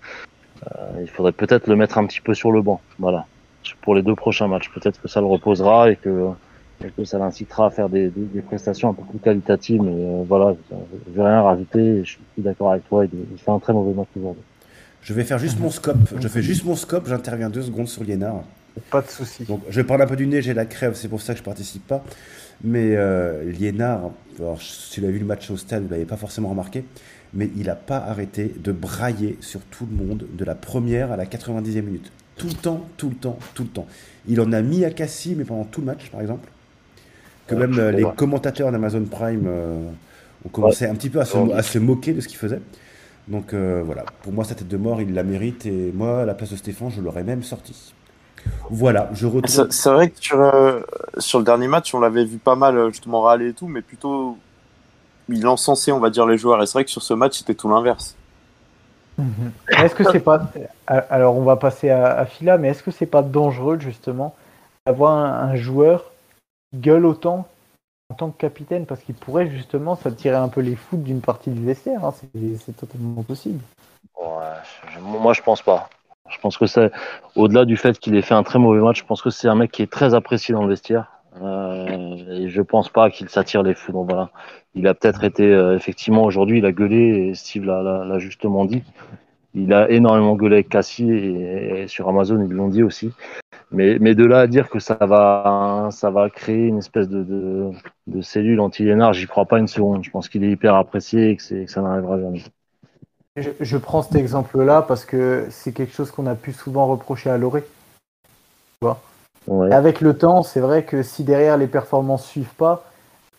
[0.66, 2.80] Euh, il faudrait peut-être le mettre un petit peu sur le banc.
[2.98, 3.26] Voilà,
[3.82, 4.70] pour les deux prochains matchs.
[4.74, 6.30] Peut-être que ça le reposera et que,
[6.96, 9.82] que ça l'incitera à faire des, des, des, prestations un peu plus qualitatives.
[9.82, 12.04] Mais voilà, je vais rien rajouter.
[12.04, 13.04] Je suis d'accord avec toi.
[13.04, 14.42] Il, fait un très mauvais match aujourd'hui.
[15.02, 15.96] Je vais faire juste mon scope.
[16.18, 18.42] Je fais juste mon scope, j'interviens deux secondes sur Liénard.
[18.90, 19.44] Pas de souci.
[19.44, 21.44] Donc, je parle un peu du nez, j'ai la crève, c'est pour ça que je
[21.44, 22.04] participe pas.
[22.62, 26.16] Mais euh, Liénard, alors, si vous avez vu le match au stade, vous l'avez pas
[26.16, 26.84] forcément remarqué,
[27.34, 31.16] mais il n'a pas arrêté de brailler sur tout le monde de la première à
[31.16, 32.10] la 90e minute.
[32.36, 33.86] Tout le temps, tout le temps, tout le temps.
[34.26, 36.48] Il en a mis à Cassie, mais pendant tout le match, par exemple.
[37.46, 39.90] Que même euh, les commentateurs d'Amazon Prime euh,
[40.44, 42.60] ont commencé un petit peu à se moquer de ce qu'il faisait.
[43.28, 45.66] Donc euh, voilà, pour moi, sa tête de mort, il la mérite.
[45.66, 47.92] Et moi, à la place de Stéphane, je l'aurais même sorti.
[48.70, 49.68] Voilà, je retrouve.
[49.70, 50.38] C'est vrai que sur,
[51.18, 54.38] sur, le dernier match, on l'avait vu pas mal, justement, râler et tout, mais plutôt
[55.32, 56.62] il encensait, on va dire, les joueurs.
[56.62, 58.16] Et c'est vrai que sur ce match, c'était tout l'inverse.
[59.76, 60.50] Est-ce que c'est pas.
[60.86, 64.34] Alors, on va passer à, à Fila, mais est-ce que c'est pas dangereux, justement,
[64.86, 66.10] d'avoir un, un joueur
[66.72, 67.46] qui gueule autant
[68.10, 68.86] en tant que capitaine?
[68.86, 72.04] Parce qu'il pourrait, justement, s'attirer un peu les foutes d'une partie du vestiaire.
[72.04, 72.14] hein.
[72.18, 73.60] C'est c'est totalement possible.
[74.16, 74.56] Ouais,
[74.94, 75.88] je- moi, je pense pas.
[76.28, 76.92] Je pense que c'est,
[77.34, 79.56] au-delà du fait qu'il ait fait un très mauvais match, je pense que c'est un
[79.56, 81.10] mec qui est très apprécié dans le vestiaire.
[81.42, 81.99] Euh,
[82.30, 83.92] et je pense pas qu'il s'attire les fous.
[83.92, 84.30] Donc voilà.
[84.74, 88.82] Il a peut-être été, euh, effectivement, aujourd'hui, il a gueulé, et Steve l'a, justement dit.
[89.54, 93.10] Il a énormément gueulé avec Cassie et, sur Amazon, ils l'ont dit aussi.
[93.72, 97.72] Mais, mais de là à dire que ça va, ça va créer une espèce de,
[98.06, 100.04] de, cellule anti-Lénard, j'y crois pas une seconde.
[100.04, 102.42] Je pense qu'il est hyper apprécié et que, ça n'arrivera jamais.
[103.36, 107.30] Je, je prends cet exemple-là parce que c'est quelque chose qu'on a pu souvent reprocher
[107.30, 107.64] à Loré.
[109.50, 109.72] Ouais.
[109.72, 112.84] Avec le temps, c'est vrai que si derrière les performances suivent pas,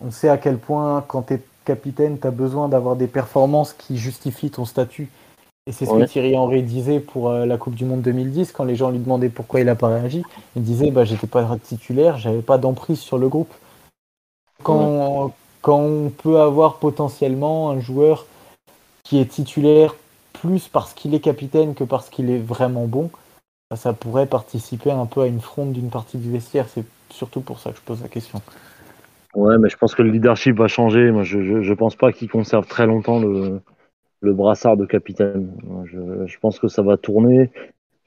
[0.05, 3.73] on sait à quel point, quand tu es capitaine, tu as besoin d'avoir des performances
[3.73, 5.09] qui justifient ton statut.
[5.67, 6.01] Et c'est ce Ouais.
[6.01, 8.99] que Thierry Henry disait pour euh, la Coupe du Monde 2010, quand les gens lui
[8.99, 10.23] demandaient pourquoi il n'a pas réagi.
[10.57, 13.53] Il disait bah, J'étais pas titulaire, j'avais pas d'emprise sur le groupe.
[14.63, 15.31] Quand,
[15.61, 18.25] quand on peut avoir potentiellement un joueur
[19.03, 19.95] qui est titulaire
[20.33, 23.09] plus parce qu'il est capitaine que parce qu'il est vraiment bon,
[23.75, 26.67] ça pourrait participer un peu à une fronde d'une partie du vestiaire.
[26.69, 28.41] C'est surtout pour ça que je pose la question.
[29.33, 31.11] Ouais, mais je pense que le leadership va changer.
[31.11, 33.61] Moi, je, je pense pas qu'il conserve très longtemps le,
[34.21, 35.51] le brassard de capitaine.
[35.85, 37.51] Je, je pense que ça va tourner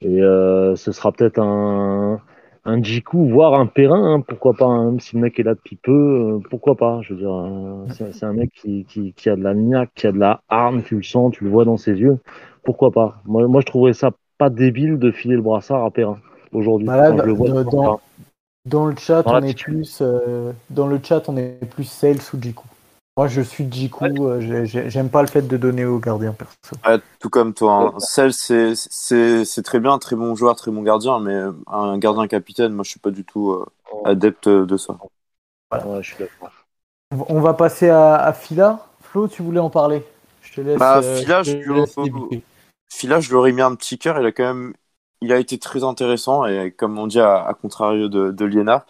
[0.01, 2.21] et euh, ce sera peut-être un,
[2.65, 4.15] un Jiku, voire un Perrin.
[4.15, 7.01] hein, pourquoi pas, hein, même si le mec est là depuis peu, euh, pourquoi pas.
[7.03, 8.85] Je veux dire, euh, c'est un mec qui,
[9.15, 11.51] qui, a de la niaque, qui a de la hargne, tu le sens, tu le
[11.51, 12.19] vois dans ses yeux.
[12.63, 16.19] Pourquoi pas moi, moi, je trouverais ça pas débile de filer le brassard à Perrin
[16.51, 16.87] aujourd'hui.
[16.87, 17.99] Bah vois dans- le dans- terrain.
[18.65, 22.17] Dans le chat, Dans on est plus euh, dans le chat, on est plus Sales
[22.33, 22.65] ou Jiku.
[23.15, 24.03] Moi, je suis Jiku.
[24.27, 26.75] euh, j'ai- j'ai- J'aime pas le fait de donner au gardien perso.
[26.85, 27.93] Ouais, tout comme toi.
[27.95, 27.99] Hein.
[27.99, 32.27] Cell, c'est, c'est, c'est très bien, très bon joueur, très bon gardien, mais un gardien
[32.27, 33.65] capitaine, moi, je suis pas du tout euh,
[34.03, 34.97] adepte de ça.
[35.71, 36.51] Ouais, je suis d'accord.
[37.29, 38.79] On va- passer à, à Fila.
[39.01, 40.03] Flo, tu voulais en parler
[40.41, 40.79] Je te laisse.
[40.79, 42.43] Bah, euh, Fila, je te je lui- laisse débuter.
[42.95, 44.19] Fila, je lui aurais mis un petit cœur.
[44.19, 44.73] Il a quand même,
[45.21, 48.85] il a été très intéressant et comme on dit à, contrario de, de Liénard,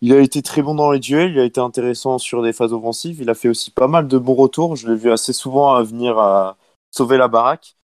[0.00, 1.32] il a été très bon dans les duels.
[1.32, 3.20] Il a été intéressant sur des phases offensives.
[3.20, 4.76] Il a fait aussi pas mal de bons retours.
[4.76, 6.56] Je l'ai vu assez souvent à venir à
[6.90, 7.76] sauver la baraque.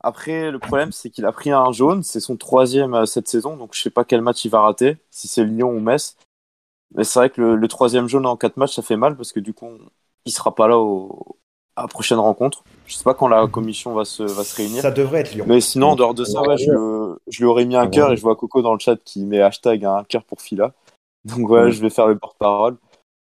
[0.00, 2.02] Après, le problème, c'est qu'il a pris un jaune.
[2.02, 4.98] C'est son troisième euh, cette saison, donc je sais pas quel match il va rater,
[5.10, 6.16] si c'est Lyon ou Metz.
[6.94, 9.32] Mais c'est vrai que le, le troisième jaune en quatre matchs, ça fait mal parce
[9.32, 9.68] que du coup,
[10.26, 11.38] il sera pas là au,
[11.76, 12.62] à prochaine rencontre.
[12.86, 14.82] Je sais pas quand la commission va se, va se réunir.
[14.82, 15.44] Ça devrait être Lyon.
[15.48, 18.12] Mais sinon, en dehors de ça, ouais, je, le- je lui aurais mis un cœur
[18.12, 20.72] et je vois Coco dans le chat qui met hashtag un cœur pour Fila.
[21.24, 21.72] Donc ouais, Ouais.
[21.72, 22.76] je vais faire le porte-parole.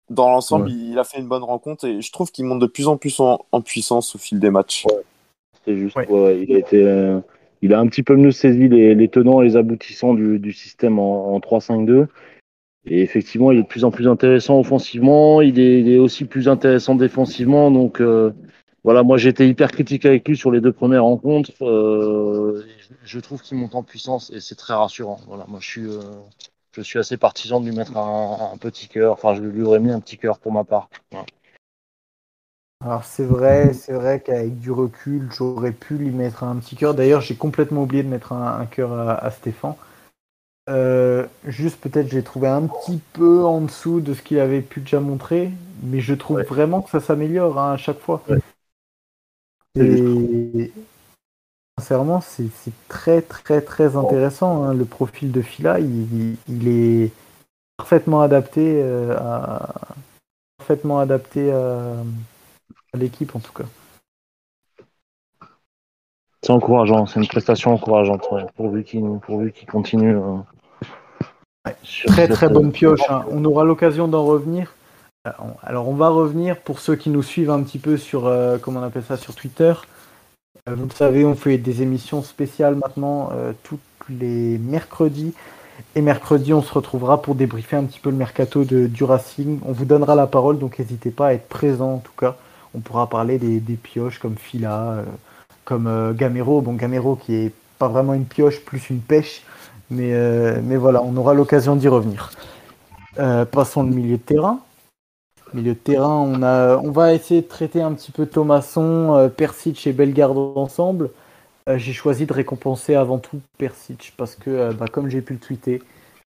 [0.09, 0.71] Dans l'ensemble, Ouais.
[0.73, 3.19] il a fait une bonne rencontre et je trouve qu'il monte de plus en plus
[3.19, 4.85] en, en puissance au fil des matchs.
[5.65, 7.19] C'est juste, il a été, euh,
[7.61, 10.51] il a un petit peu mieux saisi les, les tenants et les aboutissants du, du
[10.53, 12.07] système en, en 3-5-2.
[12.85, 15.41] Et effectivement, il est de plus en plus intéressant offensivement.
[15.41, 17.69] Il est, il est aussi plus intéressant défensivement.
[17.69, 18.33] Donc euh,
[18.83, 21.51] voilà, moi j'étais hyper critique avec lui sur les deux premières rencontres.
[21.61, 22.65] Euh,
[23.03, 25.19] je trouve qu'il monte en puissance et c'est très rassurant.
[25.27, 26.01] Voilà, moi je suis, euh,
[26.71, 29.13] je suis assez partisan de lui mettre un, petit cœur.
[29.13, 30.89] Enfin, je lui aurais mis un petit cœur pour ma part.
[32.83, 36.95] Alors c'est vrai, c'est vrai qu'avec du recul, j'aurais pu lui mettre un petit cœur.
[36.95, 39.75] D'ailleurs, j'ai complètement oublié de mettre un, un cœur à, à Stéphane.
[40.69, 44.79] Euh, juste peut-être j'ai trouvé un petit peu en dessous de ce qu'il avait pu
[44.81, 45.51] déjà montrer,
[45.83, 46.43] mais je trouve Ouais.
[46.43, 48.21] vraiment que ça s'améliore hein, à chaque fois.
[48.29, 48.37] Ouais.
[49.75, 50.71] Et
[51.77, 52.49] sincèrement, c'est
[52.87, 54.63] très très très intéressant.
[54.63, 54.73] hein.
[54.73, 57.11] Le profil de Fila, il, il est
[57.77, 59.73] parfaitement adapté euh, à
[60.57, 61.93] parfaitement adapté à,
[62.93, 63.65] à l'équipe en tout cas.
[66.43, 70.15] C'est encourageant, c'est une prestation encourageante, ouais, pourvu qu'il continue.
[70.17, 70.37] euh,
[72.07, 73.01] Très cette, très euh, bonne pioche.
[73.09, 73.23] hein.
[73.29, 74.73] On aura l'occasion d'en revenir.
[75.27, 75.31] Euh,
[75.61, 78.79] Alors on va revenir pour ceux qui nous suivent un petit peu sur euh, comment
[78.79, 79.73] on appelle ça sur Twitter.
[80.67, 83.79] Vous le savez, on fait des émissions spéciales maintenant euh, tous
[84.09, 85.33] les mercredis.
[85.95, 89.59] Et mercredi, on se retrouvera pour débriefer un petit peu le mercato de, du Racing.
[89.65, 92.35] On vous donnera la parole, donc n'hésitez pas à être présent en tout cas.
[92.75, 95.03] On pourra parler des, des pioches comme Fila,
[95.65, 96.61] comme euh, Gamero.
[96.61, 99.43] Bon, Gamero qui est pas vraiment une pioche, plus une pêche.
[99.89, 102.31] Mais, euh, voilà, on aura l'occasion d'y revenir.
[103.19, 104.59] Euh, passons le milieu de terrain.
[105.53, 110.37] Milieu de terrain, on, va essayer de traiter un petit peu Thomasson, Persic et Bellegarde
[110.55, 111.09] ensemble.
[111.75, 115.83] J'ai choisi de récompenser avant tout Persic parce que, bah, comme j'ai pu le tweeter,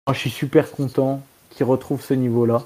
[0.08, 2.62] je suis super content qu'il retrouve ce niveau-là.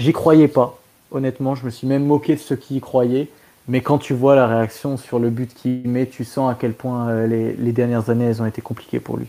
[0.00, 0.78] J'y croyais pas.
[1.12, 3.28] Honnêtement, je me suis même moqué de ceux qui y croyaient.
[3.70, 6.74] Mais quand tu vois la réaction sur le but qu'il met, tu sens à quel
[6.74, 9.28] point euh, les, dernières années elles ont été compliquées pour lui.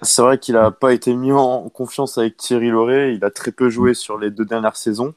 [0.00, 3.12] C'est vrai qu'il n'a pas été mis en confiance avec Thierry Lauré.
[3.12, 5.12] Il a très peu joué sur les deux dernières saisons.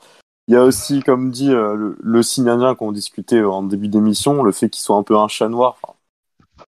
[0.49, 4.51] Il y a aussi, comme dit, euh, le, le qu'on discutait en début d'émission, le
[4.51, 5.80] fait qu'il soit un peu un chat noir.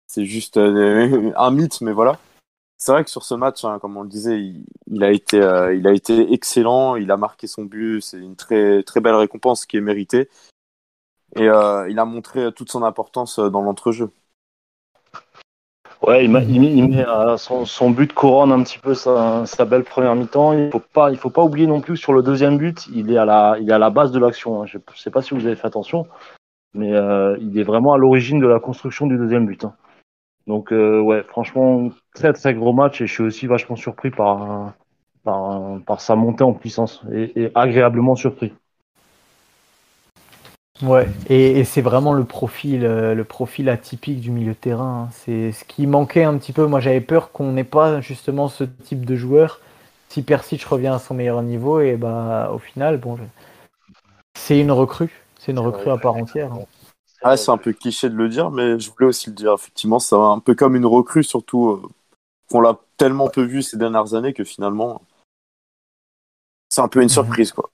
[0.05, 2.19] C'est juste euh, un mythe, mais voilà.
[2.81, 5.39] C'est vrai que sur ce match, hein, comme on le disait, il, il a été,
[5.39, 6.95] euh, il a été excellent.
[6.95, 8.01] Il a marqué son but.
[8.01, 10.29] C'est une très, belle récompense qui est méritée.
[11.35, 14.09] Et euh, il a montré toute son importance euh, dans l'entrejeu.
[16.01, 17.05] Ouais, il, met,
[17.37, 20.53] son, but couronne un petit peu sa, belle première mi-temps.
[20.53, 20.71] Il
[21.11, 24.11] il faut pas oublier non plus sur le deuxième but, il est à la, base
[24.11, 24.63] de l'action.
[24.63, 24.65] Hein.
[24.65, 26.07] Je ne sais pas si vous avez fait attention,
[26.73, 26.89] mais
[27.39, 29.63] il est vraiment à l'origine de la construction du deuxième but.
[29.63, 29.75] Hein.
[30.47, 34.73] Donc euh, ouais, franchement, très très gros match et je suis aussi vachement surpris par,
[35.23, 38.53] par, par sa montée en puissance et, et agréablement surpris.
[40.81, 45.03] Ouais, et, et c'est vraiment le profil, euh, le profil atypique du milieu de terrain.
[45.05, 45.09] hein.
[45.11, 46.65] C'est ce qui manquait un petit peu.
[46.65, 49.59] Moi, j'avais peur qu'on n'ait pas justement ce type de joueur.
[50.09, 53.23] Si Persic revient à son meilleur niveau, et bah au final, bon, je-
[54.35, 56.51] c'est une recrue, c'est une recrue à part entière.
[56.51, 56.65] hein.
[57.23, 59.53] Ah, c'est un peu cliché de le dire, mais je voulais aussi le dire.
[59.53, 61.81] Effectivement, c'est un peu comme une recrue, surtout euh,
[62.49, 65.01] qu'on l'a tellement peu vu ces dernières années que finalement,
[66.69, 67.69] c'est un peu une surprise, quoi.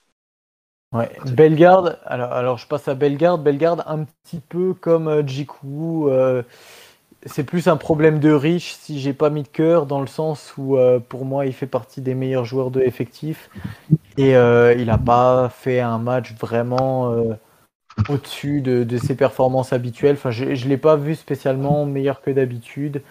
[0.94, 1.10] Ouais.
[1.26, 3.42] Bellegarde, alors, alors je passe à Bellegarde.
[3.42, 6.42] Bellegarde, un petit peu comme euh, Djikou, euh,
[7.26, 10.54] c'est plus un problème de riche si j'ai pas mis de cœur, dans le sens
[10.56, 13.50] où euh, pour moi il fait partie des meilleurs joueurs de effectif
[14.16, 17.12] et euh, il n'a pas fait un match vraiment
[18.08, 20.16] au-dessus de, ses performances habituelles.
[20.30, 23.02] Je ne l'ai pas vu spécialement meilleur que d'habitude.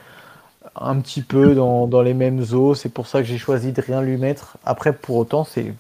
[0.76, 4.02] Un petit peu dans, les mêmes eaux, c'est pour ça que j'ai choisi de rien
[4.02, 4.58] lui mettre.
[4.66, 5.74] Après, pour autant, c'est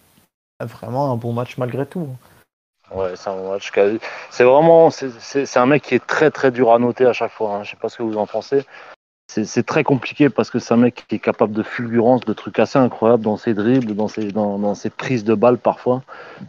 [0.60, 2.08] vraiment un bon match malgré tout.
[2.94, 3.72] Ouais, c'est un match.
[4.32, 7.56] C'est vraiment, c'est un mec qui est très très dur à noter à chaque fois.
[7.56, 7.64] Hein.
[7.64, 8.66] Je sais pas ce que vous en pensez.
[9.30, 12.60] C'est très compliqué parce que c'est un mec qui est capable de fulgurance, de trucs
[12.60, 16.02] assez incroyables dans ses dribbles, dans ses, prises de balles parfois.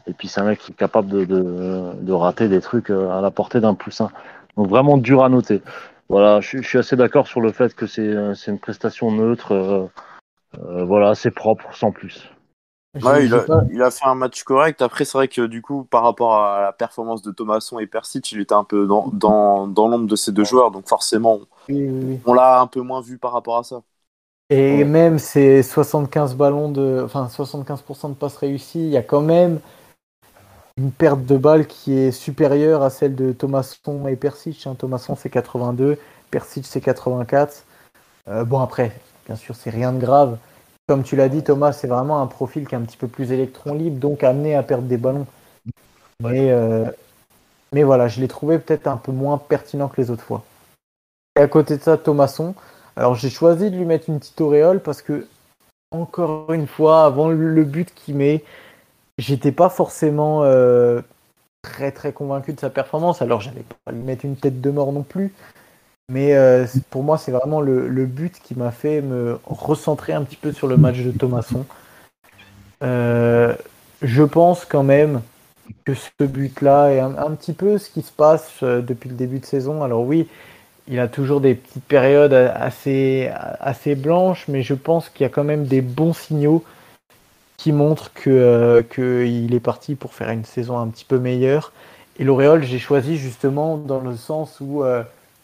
[0.07, 3.33] Et puis c'est un mec qui est capable de, rater des trucs euh, à la
[3.33, 4.11] portée d'un poussin.
[4.57, 5.61] Donc vraiment dur à noter.
[6.09, 9.53] Voilà, je, suis- assez d'accord sur le fait que c'est euh, une prestation neutre.
[9.53, 12.31] euh, voilà, c'est propre, sans plus.
[13.01, 14.82] Ouais, il a, il a fait un match correct.
[14.82, 18.32] Après, c'est vrai que du coup, par rapport à la performance de Thomasson et Persic,
[18.32, 20.72] il était un peu dans, dans, dans l'ombre de ces deux joueurs.
[20.72, 22.20] Donc forcément, oui, oui, oui.
[22.24, 23.82] on l'a un peu moins vu par rapport à ça.
[24.51, 24.84] Et Ouais.
[24.84, 29.61] même ces 75 ballons de, enfin 75% de passes réussies, il y a quand même
[30.76, 34.66] une perte de balles qui est supérieure à celle de Thomasson et Persic.
[34.66, 34.74] Hein.
[34.78, 35.99] Thomasson c'est 82,
[36.30, 37.64] Persic c'est 84.
[38.28, 38.92] Euh, bon après,
[39.26, 40.38] bien sûr c'est rien de grave.
[40.89, 43.30] Comme tu l'as dit Thomas, c'est vraiment un profil qui est un petit peu plus
[43.30, 45.26] électron libre, donc amené à perdre des ballons.
[46.20, 46.86] Mais, euh,
[47.72, 50.45] mais voilà, je l'ai trouvé peut-être un peu moins pertinent que les autres fois.
[51.39, 52.55] Et à côté de ça, Thomasson.
[52.97, 55.28] Alors j'ai choisi de lui mettre une petite auréole parce que,
[55.93, 58.43] encore une fois, avant le but qu'il met,
[59.18, 61.03] j'étais pas forcément euh,
[61.62, 63.20] très très convaincu de sa performance.
[63.20, 65.34] Alors j'allais pas lui mettre une tête de mort non plus.
[66.11, 70.22] Mais euh, pour moi, c'est vraiment le, le but qui m'a fait me recentrer un
[70.22, 71.66] petit peu sur le match de Thomasson.
[72.82, 73.54] Euh,
[74.00, 75.20] je pense quand même
[75.84, 79.16] que ce but-là est un, un petit peu ce qui se passe euh, depuis le
[79.16, 79.82] début de saison.
[79.82, 80.28] Alors oui,
[80.86, 83.30] il a toujours des petites périodes assez,
[83.61, 86.64] assez blanches, mais je pense qu'il y a quand même des bons signaux
[87.59, 91.72] qui montrent que, euh, qu'il est parti pour faire une saison un petit peu meilleure.
[92.18, 94.82] Et l'Auréole, j'ai choisi justement dans le sens où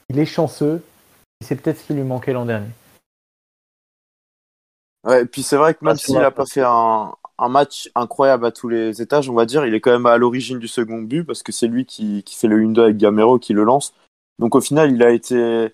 [0.09, 0.83] il est chanceux,
[1.41, 2.71] et c'est peut-être ce qui lui manquait l'an dernier.
[5.05, 7.49] Ouais, et puis c'est vrai que même Ah, c'est s'il n'a pas fait un, un
[7.49, 10.59] match incroyable à tous les étages, on va dire, il est quand même à l'origine
[10.59, 13.53] du second but parce que c'est lui qui, qui fait le 1-2 avec Gamero qui
[13.53, 13.95] le lance.
[14.39, 15.73] Donc au final, il a été,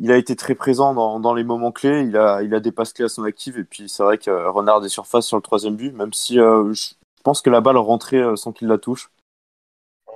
[0.00, 2.02] il a été très présent dans, dans les moments clés.
[2.02, 3.56] Il a, il a des passes clés à son actif.
[3.58, 6.40] Et puis c'est vrai que euh, Renard des surfaces sur le troisième but, même si
[6.40, 6.94] euh, je
[7.24, 9.10] pense que la balle rentrait euh, sans qu'il la touche.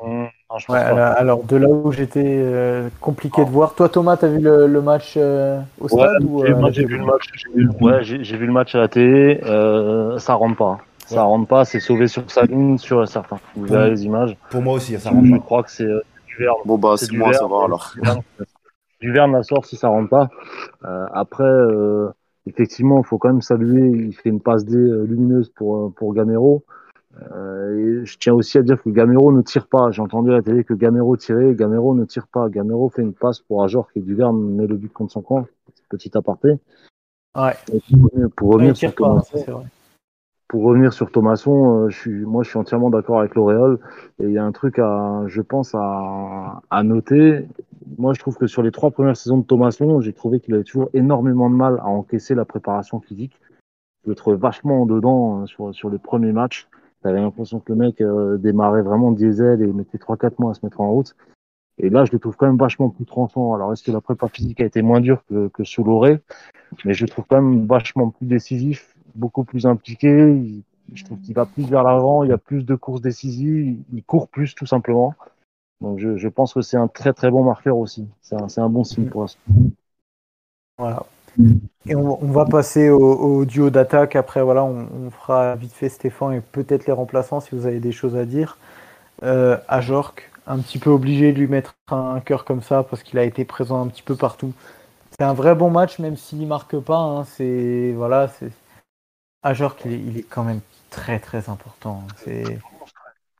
[0.01, 0.29] Hum,
[0.69, 3.75] Ouais, alors, alors, de là où j'étais euh, compliqué de voir.
[3.75, 6.71] Toi, Thomas, t'as vu le, le match euh, au Ouais, stade ou, j'ai- euh, moi
[6.73, 7.25] j'ai vu le match?
[7.35, 9.41] j'ai vu- Ouais, j'ai j'ai vu le match à la télé.
[9.45, 10.79] Euh, ça rentre pas.
[11.07, 11.65] Ça rentre pas.
[11.65, 13.39] C'est sauvé sur sa ligne, sur certains.
[13.57, 14.37] Vous verrez les images.
[14.51, 15.39] Pour moi aussi, ça rentre Je pas.
[15.45, 16.57] crois que c'est euh, du Verne.
[16.67, 17.63] Bon bah C'est moi savoir
[17.97, 18.23] mais alors.
[19.01, 20.29] Du Verne la sort si ça rentre pas.
[20.85, 22.09] Euh, après, euh,
[22.47, 23.89] effectivement, il faut quand même saluer.
[23.91, 26.65] Il fait une passe D lumineuse pour pour Gamero.
[27.33, 29.91] Euh, et je tiens aussi à dire que Gamero ne tire pas.
[29.91, 31.55] J'ai entendu à la télé que Gamero tirait.
[31.55, 32.49] Gamero ne tire pas.
[32.49, 35.23] Gamero fait une passe pour Ajor qui est du Verne, met le but contre son
[35.23, 35.47] camp.
[35.89, 36.59] Petit aparté.
[37.37, 37.55] Ouais.
[37.73, 37.81] Et
[38.37, 39.65] pour revenir, sur pas, Thomas, ça, c'est vrai.
[40.49, 43.79] pour revenir sur Thomasson, euh, je suis, moi, je suis entièrement d'accord avec L'Oréal.
[44.21, 47.47] Et il y a un truc à, je pense, à, à noter.
[47.97, 50.65] Moi, je trouve que sur les trois premières saisons de Thomasson, j'ai trouvé qu'il avait
[50.65, 53.41] toujours énormément de mal à encaisser la préparation physique.
[54.05, 56.69] Je le trouvais vachement en dedans hein, sur, sur les premiers matchs.
[57.03, 60.61] T'avais l'impression que le mec euh, démarrait vraiment diesel et mettait 3-4 mois à se
[60.65, 61.15] mettre en route.
[61.79, 63.55] Et là, je le trouve quand même vachement plus tranchant.
[63.55, 66.21] Alors, est-ce que la prépa physique a été moins dure que, que sous l'oré?
[66.85, 70.63] Mais je le trouve quand même vachement plus décisif, beaucoup plus impliqué.
[70.93, 74.03] Je trouve qu'il va plus vers l'avant, il y a plus de courses décisives, il
[74.03, 75.15] court plus tout simplement.
[75.81, 78.09] Donc, je, je pense que c'est un très très bon marqueur aussi.
[78.23, 79.41] C'est un, un bon signe pour l'instant.
[80.79, 81.07] Voilà.
[81.87, 84.17] Et on, va passer au, duo d'attaque.
[84.17, 88.17] Après, on, fera vite fait Stéphane et peut-être les remplaçants si vous avez des choses
[88.17, 88.59] à dire.
[89.23, 93.19] Euh, Ajorc, un petit peu obligé de lui mettre un cœur comme ça parce qu'il
[93.19, 94.53] a été présent un petit peu partout.
[95.11, 96.99] C'est un vrai bon match, même s'il marque pas.
[96.99, 97.25] hein.
[97.25, 98.51] c'est voilà, c'est
[99.85, 100.61] il est, quand même
[100.91, 102.03] très très important.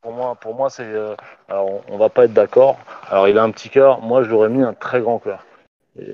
[0.01, 0.85] Pour moi, c'est.
[0.85, 1.15] euh,
[1.49, 2.79] alors, on, on va pas être d'accord.
[3.11, 4.01] Alors, il a un petit cœur.
[4.01, 5.45] Moi, je lui aurais mis un très grand cœur.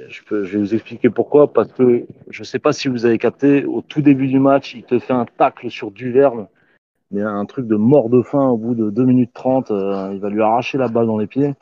[0.09, 1.53] Je, vais vous expliquer pourquoi.
[1.53, 4.85] Parce que je sais pas si vous avez capté, au tout début du match, il
[4.85, 6.47] te fait un tacle sur Duverne.
[7.11, 9.70] Mais un truc de mort de faim au bout de 2 minutes 30.
[9.70, 11.55] euh, il va lui arracher la balle dans les pieds.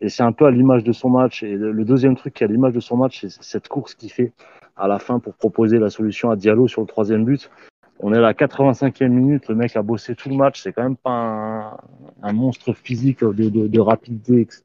[0.00, 1.42] Et c'est un peu à l'image de son match.
[1.42, 4.10] Et le, deuxième truc qui est à l'image de son match, c'est cette course qu'il
[4.10, 4.32] fait
[4.76, 7.50] à la fin pour proposer la solution à Diallo sur le troisième but.
[7.98, 10.84] On est à la 85e minute, le mec a bossé tout le match, c'est quand
[10.84, 11.76] même pas
[12.22, 14.62] un, monstre physique de rapidité, etc.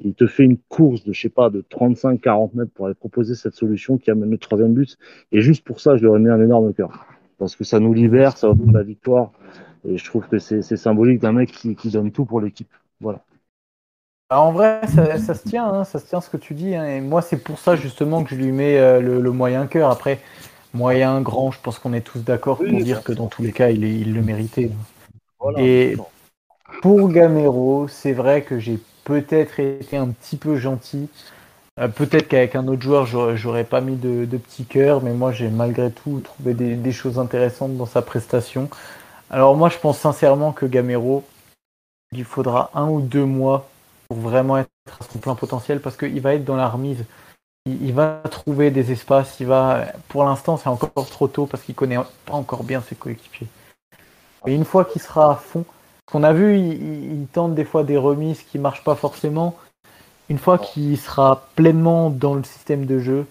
[0.00, 3.34] Il te fait une course de, je sais pas, de 35-40 mètres pour aller proposer
[3.34, 4.96] cette solution qui amène le troisième but.
[5.32, 7.06] Et juste pour ça, je lui aurais mis un énorme cœur.
[7.38, 9.32] Parce que ça nous libère, ça donne la victoire.
[9.88, 12.70] Et je trouve que c'est symbolique d'un mec qui, qui donne tout pour l'équipe.
[13.00, 13.24] Voilà.
[14.28, 16.74] Ah, en vrai, ça, ça se tient, hein, ça se tient ce que tu dis.
[16.74, 19.66] hein, et moi, c'est pour ça justement que je lui mets euh, le, le moyen
[19.68, 19.90] cœur.
[19.90, 20.20] Après,
[20.74, 23.70] moyen, grand, je pense qu'on est tous d'accord pour dire que dans tous les cas,
[23.70, 24.70] il, est- il le méritait.
[25.40, 25.60] Voilà.
[25.64, 25.96] Et
[26.82, 31.08] pour Gamero, c'est vrai que j'ai peut-être été un petit peu gentil.
[31.78, 35.32] Euh, peut-être qu'avec un autre joueur, j'aurais pas mis de, de petit cœur, mais moi,
[35.32, 38.68] j'ai malgré tout trouvé des, choses intéressantes dans sa prestation.
[39.30, 41.24] Alors moi, je pense sincèrement que Gamero,
[42.12, 43.68] il faudra un ou deux mois
[44.08, 44.68] pour vraiment être
[45.00, 47.04] à son plein potentiel parce qu'il va être dans la remise.
[47.66, 49.38] Il, il va trouver des espaces.
[49.38, 52.96] Il va, pour l'instant, c'est encore trop tôt parce qu'il connaît pas encore bien ses
[52.96, 53.48] coéquipiers.
[54.46, 55.64] Et une fois qu'il sera à fond,
[56.06, 59.56] qu'on a vu, il, tente des fois des remises qui marchent pas forcément.
[60.28, 63.26] Une fois qu'il sera pleinement dans le système de jeu,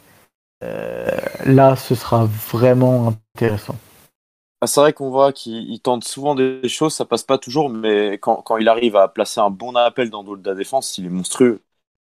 [0.63, 1.09] euh,
[1.45, 3.75] là, ce sera vraiment intéressant.
[4.61, 7.69] Ah, c'est vrai qu'on voit qu'il il tente souvent des choses, ça passe pas toujours,
[7.69, 11.05] mais quand, quand il arrive à placer un bon appel dans de la défense, il
[11.05, 11.61] est monstrueux.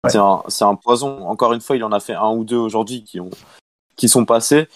[0.04, 0.10] Ouais.
[0.10, 1.28] C'est un, c'est un poison.
[1.28, 3.30] Encore une fois, il en a fait un ou deux aujourd'hui qui, ont,
[3.96, 4.68] qui sont passés.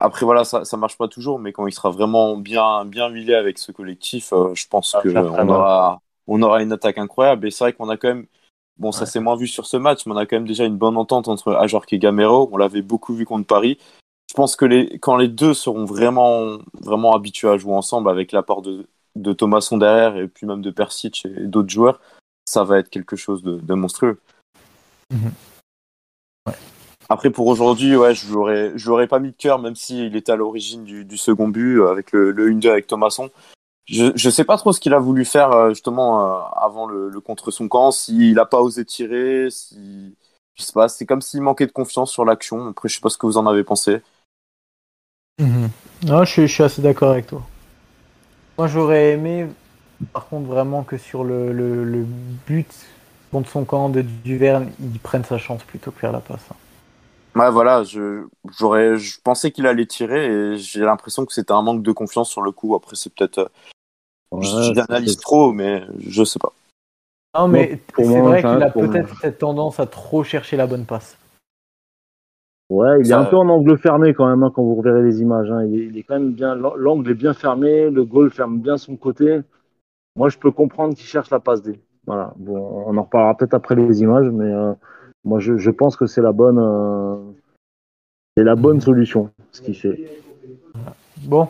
[0.00, 3.34] Après, voilà, ça, ça marche pas toujours, mais quand il sera vraiment bien, bien huilé
[3.34, 7.46] avec ce collectif, euh, je pense très qu'on aura, on aura une attaque incroyable.
[7.46, 8.26] Et c'est vrai qu'on a quand même,
[8.76, 10.76] bon, ça s'est moins vu sur ce match, mais on a quand même déjà une
[10.76, 12.48] bonne entente entre Ajorc et Gamero.
[12.52, 13.78] On l'avait beaucoup vu contre Paris.
[14.28, 18.32] Je pense que les, quand les deux seront vraiment, vraiment habitués à jouer ensemble avec
[18.32, 22.00] l'apport de, de Thomasson derrière et puis même de Persic et d'autres joueurs,
[22.44, 24.20] ça va être quelque chose de, de monstrueux.
[25.12, 25.30] Mhm.
[27.08, 28.28] Après, pour aujourd'hui, ouais, je
[28.88, 32.12] l'aurais pas mis de cœur, même s'il était à l'origine du, second but euh, avec
[32.12, 33.30] le, le 1-2 avec Thomasson.
[33.86, 37.10] Je, je sais pas trop ce qu'il a voulu faire euh, justement euh, avant le,
[37.20, 40.16] contre son camp, s'il a pas osé tirer, si,
[40.54, 42.68] je sais pas, c'est comme s'il manquait de confiance sur l'action.
[42.68, 44.00] Après, je sais pas ce que vous en avez pensé.
[45.38, 47.42] Non, je, suis- assez d'accord avec toi.
[48.56, 49.46] Moi, j'aurais aimé,
[50.12, 52.06] par contre, vraiment que sur le, le, le
[52.46, 52.72] but
[53.32, 56.46] contre son camp de Duverne, il prenne sa chance plutôt que faire la passe.
[56.50, 56.56] hein.
[57.34, 58.24] Ouais, voilà, je,
[58.58, 62.30] j'aurais, je pensais qu'il allait tirer et j'ai l'impression que c'était un manque de confiance
[62.30, 62.74] sur le coup.
[62.76, 63.48] Après, c'est peut-être, euh,
[64.32, 64.40] Ouais,
[64.74, 66.52] j'analyse trop, mais je sais pas.
[67.36, 71.16] Non, mais c'est vrai qu'il a peut-être cette tendance à trop chercher la bonne passe.
[72.70, 75.02] Ouais, il est Ça- un peu en angle fermé quand même hein, quand vous reverrez
[75.02, 75.50] les images.
[75.50, 75.64] hein.
[75.66, 78.76] Il, est, il est quand même bien, l'angle est bien fermé, le goal ferme bien
[78.76, 79.40] son côté.
[80.16, 81.78] Moi, je peux comprendre qu'il cherche la passe D.
[82.06, 82.32] Voilà.
[82.36, 84.72] Bon, on en reparlera peut-être après les images, mais euh,
[85.24, 87.16] moi, je, pense que c'est la bonne, euh,
[88.36, 90.20] c'est la bonne solution ce qu'il fait.
[91.22, 91.48] Bon,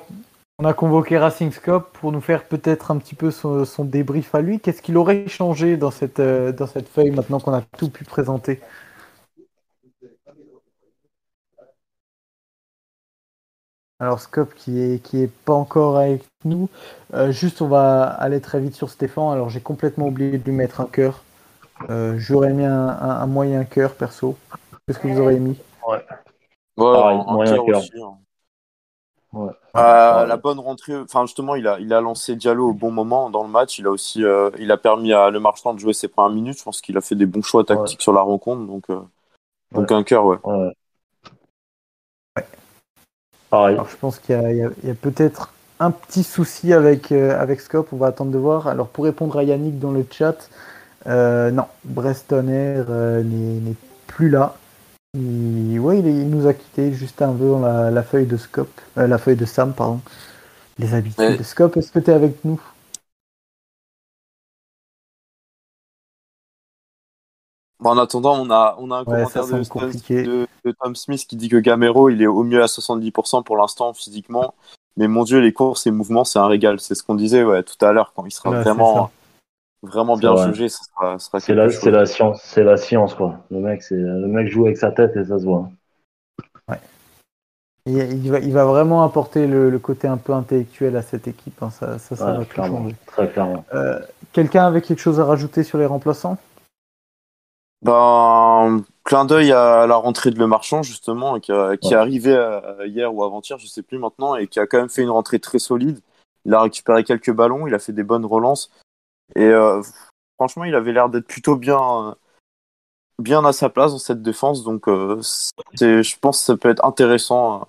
[0.60, 4.34] on a convoqué Racing Scope pour nous faire peut-être un petit peu son, son débrief
[4.34, 4.60] à lui.
[4.60, 8.04] Qu'est-ce qu'il aurait changé dans cette, euh, dans cette feuille maintenant qu'on a tout pu
[8.04, 8.60] présenter?
[13.98, 16.68] Alors Scope qui est, qui est pas encore avec nous.
[17.14, 19.32] Euh, juste, on va aller très vite sur Stéphane.
[19.32, 21.23] Alors j'ai complètement oublié de lui mettre un cœur.
[21.90, 24.36] Euh, J'aurais mis un, un- un moyen cœur perso.
[24.86, 25.58] Qu'est-ce que vous aurez mis?
[25.86, 26.04] Ouais,
[26.76, 27.78] Pareil, un- moyen cœur cœur.
[27.80, 28.14] aussi, hein.
[29.32, 29.50] Ouais.
[29.76, 30.26] Euh, Ouais.
[30.28, 33.42] La bonne rentrée, enfin justement, il a, il a lancé Diallo au bon moment dans
[33.42, 33.78] le match.
[33.80, 36.58] Il a aussi, euh, il a permis à Le Marchand de jouer ses premières minutes.
[36.58, 38.64] Je pense qu'il a fait des bons choix tactiques sur la rencontre.
[38.66, 39.00] Donc, euh,
[39.72, 40.38] donc un cœur, ouais.
[40.44, 40.72] Ouais.
[43.50, 43.74] Pareil.
[43.74, 47.10] Alors, je pense qu'il y a, il y a- a peut-être un petit souci avec,
[47.10, 48.68] euh, avec Scope, on va attendre de voir.
[48.68, 50.48] Alors pour répondre à Yannick dans le chat,
[51.06, 53.74] euh, non, Brestonner euh, n'est
[54.06, 54.56] plus là.
[55.14, 59.06] Il, ouais, il, nous a quitté juste un peu la, la feuille de Scope, euh,
[59.06, 60.00] la feuille de Sam, pardon.
[60.78, 61.36] Les habitudes Ouais.
[61.36, 62.60] de Scope, est-ce que tu es avec nous?
[67.78, 71.48] Bon, en attendant, on a, on a un Ouais, commentaire de, Tom Smith qui dit
[71.48, 74.54] que Gamero, il est au mieux à 70% pour l'instant physiquement.
[74.96, 76.80] Mais mon Dieu, les courses et mouvements, c'est un régal.
[76.80, 78.12] C'est ce qu'on disait ouais, tout à l'heure.
[78.16, 79.10] Quand il sera vraiment,
[79.84, 83.40] vraiment bien jugé, ce sera, sera C'est la, c'est la science, c'est la science quoi.
[83.50, 85.68] Le mec, c'est le mec joue avec sa tête et ça se voit.
[87.86, 91.28] il, il va, il va vraiment apporter le, le côté un peu intellectuel à cette
[91.28, 91.62] équipe.
[91.62, 92.96] hein, Ça, ça, ça Ouais, va tout clairement, changer.
[93.06, 93.64] très clairement.
[93.74, 94.00] Euh,
[94.32, 96.38] Quelqu'un avait quelque chose à rajouter sur les remplaçants?
[97.82, 101.94] Ben, clin d'œil à la rentrée de Le Marchand, justement, qui, a- qui Ouais.
[101.94, 104.88] est arrivé euh, hier ou avant-hier, je sais plus maintenant, et qui a quand même
[104.88, 106.00] fait une rentrée très solide.
[106.46, 108.70] Il a récupéré quelques ballons, il a fait des bonnes relances.
[109.36, 109.82] Et euh,
[110.36, 112.14] franchement, il avait l'air d'être plutôt bien, euh,
[113.18, 114.64] bien à sa place dans cette défense.
[114.64, 115.20] Donc, euh,
[115.80, 117.68] je pense que ça peut être intéressant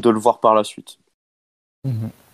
[0.00, 0.98] de le voir par la suite.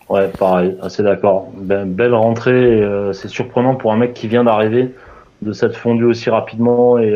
[0.09, 1.49] Ouais, pareil, assez d'accord.
[1.55, 2.81] Ben, belle rentrée.
[3.13, 4.93] c'est surprenant pour un mec qui vient d'arriver
[5.41, 7.13] de s'être fondu aussi rapidement et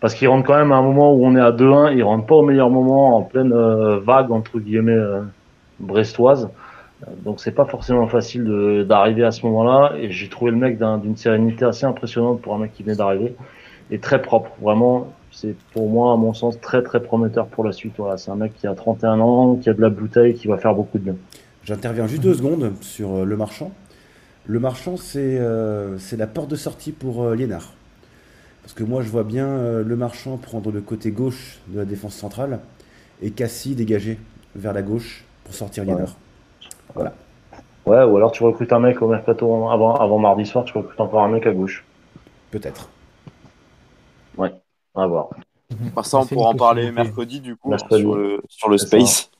[0.00, 2.26] parce qu'il rentre quand même à un moment où on est à 2-1, il rentre
[2.26, 3.52] pas au meilleur moment en pleine
[3.98, 4.98] vague entre guillemets
[5.80, 6.48] brestoise.
[7.24, 10.98] Donc c'est pas forcément facile d'arriver à ce moment-là et j'ai trouvé le mec d'un-
[10.98, 13.34] d'une sérénité assez impressionnante pour un mec qui venait d'arriver
[13.90, 14.50] et très propre.
[14.60, 17.94] Vraiment, c'est pour moi à mon sens très très prometteur pour la suite.
[17.98, 20.58] Voilà, c'est un mec qui a 31 ans, qui a de la bouteille, qui va
[20.58, 21.14] faire beaucoup de bien.
[21.64, 23.70] J'interviens juste deux secondes sur euh, le marchand.
[24.46, 27.74] Le marchand, c'est euh, c'est la porte de sortie pour euh, Liénard.
[28.62, 31.84] Parce que moi, je vois bien euh, le marchand prendre le côté gauche de la
[31.84, 32.58] défense centrale
[33.22, 34.18] et Cassie dégager
[34.56, 36.16] vers la gauche pour sortir Liénard.
[36.94, 37.12] Voilà.
[37.86, 41.00] Ouais, ou alors tu recrutes un mec au mercato avant, avant mardi soir, tu recrutes
[41.00, 41.84] encore un mec à gauche.
[42.50, 42.88] Peut-être.
[44.94, 45.28] À voir.
[45.94, 48.02] Par ça, on pourra en parler mercredi, du coup, Mercredi.
[48.02, 49.30] sur le, sur le Space.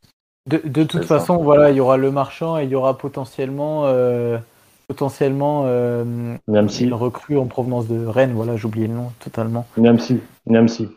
[0.46, 1.18] De, de toute ça.
[1.18, 4.38] façon, voilà, il y aura le marchand et il y aura potentiellement, euh,
[4.86, 6.04] potentiellement euh,
[6.46, 8.32] Même si, une recrue en provenance de Rennes.
[8.34, 9.66] Voilà, j'ai oublié le nom totalement.
[9.76, 10.88] même si, même si.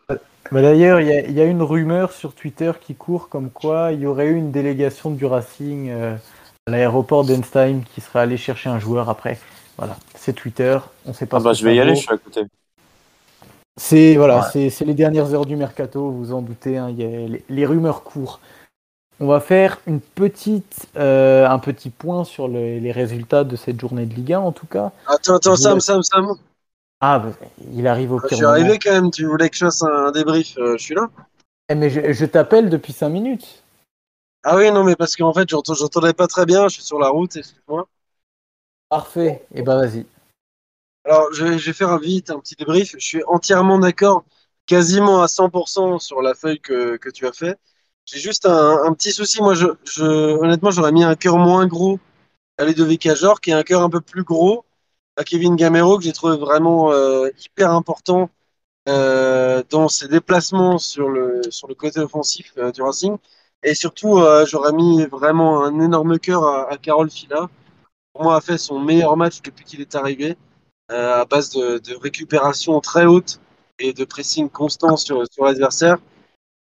[0.52, 3.50] Mais d'ailleurs, il y, a- il y a une rumeur sur Twitter qui court comme
[3.50, 6.16] quoi il y aurait eu une délégation du Racing euh,
[6.68, 9.40] l'aéroport d'Enstheim qui serait allé chercher un joueur après.
[9.78, 10.78] Voilà, c'est Twitter.
[11.06, 11.38] On sait pas.
[11.38, 12.42] Ah ce bah, que je vais y aller, je suis à côté.
[13.80, 14.46] C'est voilà, Ouais.
[14.52, 16.78] c'est c'est les dernières heures du mercato, vous vous en doutez.
[16.78, 18.40] hein, il y a- les, les rumeurs courent.
[19.20, 23.80] On va faire une petite, euh, un petit point sur le- les résultats de cette
[23.80, 24.92] journée de Ligue 1 en tout cas.
[25.08, 26.28] Attends, attends, Je Sam, voulais- Sam, Sam.
[27.00, 27.30] Ah, bah,
[27.74, 28.54] il arrive au Je pire suis moment.
[28.60, 29.10] arrivé quand même.
[29.12, 30.56] Tu voulais que je fasse un débrief.
[30.58, 31.08] euh, je suis là.
[31.70, 33.64] Eh, mais je, je t'appelle depuis 5 minutes.
[34.44, 36.68] Ah oui, non, mais parce qu'en fait, j'entendais pas très bien.
[36.68, 37.88] Je suis sur la route, excuse-moi.
[38.90, 39.46] Parfait.
[39.54, 40.06] Et ben vas-y.
[41.06, 42.92] Alors, je vais, je vais faire un vite, un petit débrief.
[42.98, 44.24] Je suis entièrement d'accord,
[44.66, 47.58] quasiment à 100% sur la feuille que, que tu as fait.
[48.06, 49.42] J'ai juste un, un petit souci.
[49.42, 52.00] Moi, je, je, honnêtement, j'aurais mis un cœur moins gros
[52.58, 54.66] à Ludovic Ajor, qui est un cœur un peu plus gros
[55.18, 58.30] à Kevin Gamero, que j'ai trouvé vraiment euh, hyper important
[58.90, 63.18] euh, dans ses déplacements sur le, sur le côté offensif euh, du Racing.
[63.64, 67.50] Et surtout, euh, j'aurais mis vraiment un énorme cœur à, à Carole Fila.
[68.14, 70.38] Pour moi, a fait son meilleur match depuis qu'il est arrivé
[70.92, 73.40] euh, à base de, de récupération très haute
[73.80, 75.98] et de pressing constant sur, sur l'adversaire,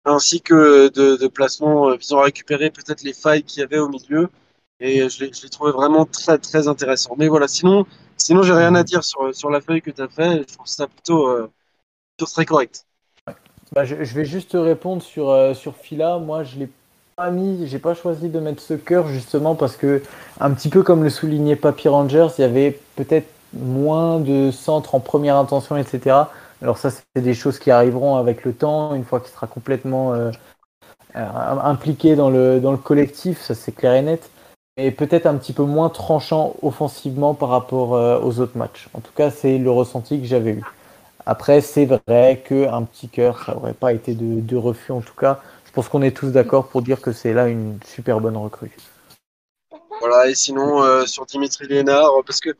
[0.06, 3.80] ainsi que de, de placement euh, visant à récupérer peut-être les failles qu'il y avait
[3.80, 4.30] au milieu.
[4.80, 7.16] Et je l'ai trouvé vraiment très très intéressant.
[7.18, 7.86] Mais voilà, sinon,
[8.18, 10.40] sinon j'ai rien à dire sur, sur la feuille que tu as fait.
[10.50, 11.50] Je trouve ça plutôt, euh,
[12.18, 12.86] plutôt très correct.
[13.74, 16.20] Bah, je, vais juste te répondre sur, euh, sur Fila.
[16.20, 16.70] Moi, je l'ai
[17.16, 20.04] pas mis, j'ai pas choisi de mettre ce cœur justement parce que,
[20.40, 24.96] un petit peu comme le soulignait Papy Rangers, il y avait peut-être moins de centres
[24.96, 26.16] en première intention, etc.
[26.62, 30.14] Alors, ça, c'est des choses qui arriveront avec le temps, une fois qu'il sera complètement
[30.14, 30.32] euh,
[31.16, 31.28] euh,
[31.64, 34.30] impliqué dans le, dans le collectif, ça c'est clair et net.
[34.78, 38.90] Et peut-être un petit peu moins tranchant offensivement par rapport aux autres matchs.
[38.94, 40.64] En tout cas, c'est le ressenti que j'avais eu.
[41.26, 45.42] Après, c'est vrai qu'un petit cœur, ça n'aurait pas été de, refus en tout cas.
[45.66, 48.72] Je pense qu'on est tous d'accord pour dire que c'est là une super bonne recrue.
[50.00, 52.52] Voilà, et sinon, euh, sur Dimitri Lénard, parce que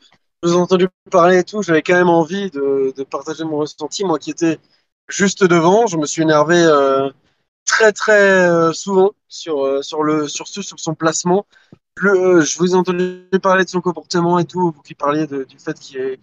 [0.42, 4.04] je vous ai entendu parler et tout, j'avais quand même envie de, partager mon ressenti,
[4.04, 4.58] moi qui étais
[5.08, 5.86] juste devant.
[5.86, 7.08] Je me suis énervé euh,
[7.64, 11.46] très très euh, souvent sur sur le sur ce sur son placement.
[11.98, 15.78] Je vous ai entendu parler de son comportement et tout, vous qui parliez du fait
[15.78, 16.18] qu'il est-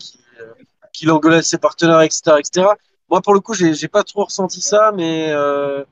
[0.94, 2.78] qu'il engueulait ses partenaires, etc., etc.
[3.10, 5.84] Moi, pour le coup, j'ai pas trop ressenti ça, mais euh,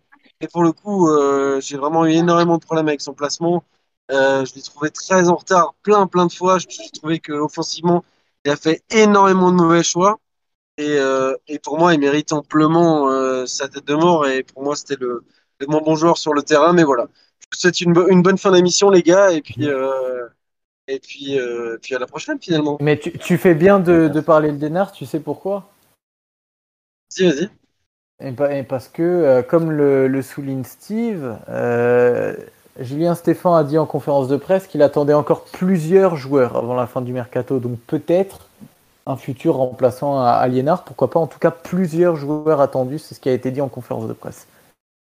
[0.42, 3.64] et pour le coup, euh, j'ai vraiment eu énormément de problèmes avec son placement.
[4.12, 6.58] Euh, je l'ai trouvé très en retard, plein plein de fois.
[6.60, 8.04] J'ai trouvé que offensivement,
[8.46, 10.20] il a fait énormément de mauvais choix.
[10.78, 14.28] Et, euh, et pour moi, il mérite amplement euh, sa tête de mort.
[14.28, 15.24] Et pour moi, c'était le,
[15.60, 16.74] le moins bon joueur sur le terrain.
[16.74, 17.08] Mais voilà.
[17.40, 19.32] Je vous souhaite une, une bonne fin d'émission, les gars.
[19.32, 20.28] Et puis, euh,
[20.92, 22.78] et puis, euh, puis à la prochaine, finalement.
[22.82, 25.70] Mais tu, tu fais bien de, de parler le Dénard, tu sais pourquoi?
[27.18, 27.50] Vas-y, vas-y.
[28.24, 32.36] et, pa- et parce que, euh, comme le, le souligne Steve, euh,
[32.80, 36.88] Julien Stéphan a dit en conférence de presse qu'il attendait encore plusieurs joueurs avant la
[36.88, 37.60] fin du mercato.
[37.60, 38.48] Donc peut-être
[39.08, 43.20] un futur remplaçant à Aliénard, pourquoi pas en tout cas plusieurs joueurs attendus, c'est ce
[43.20, 44.48] qui a été dit en conférence de presse.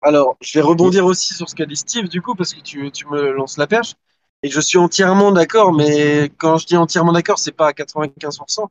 [0.03, 2.91] Alors, je vais rebondir aussi sur ce qu'a dit Steve, du coup, parce que tu,
[2.93, 3.95] tu me lances la perche.
[4.43, 8.71] Et je suis entièrement d'accord, mais quand je dis entièrement d'accord, c'est pas à 95%,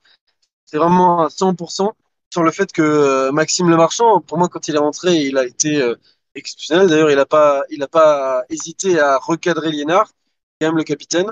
[0.65, 1.95] c'est vraiment à 100%
[2.31, 5.45] sur le fait que euh, Maxime Lemarchand, pour moi, quand il est rentré, il a
[5.45, 5.95] été euh,
[6.35, 6.87] exceptionnel.
[6.89, 10.11] D'ailleurs, il n'a pas, il a pas hésité à recadrer Liénard,
[10.59, 11.31] quand même le capitaine.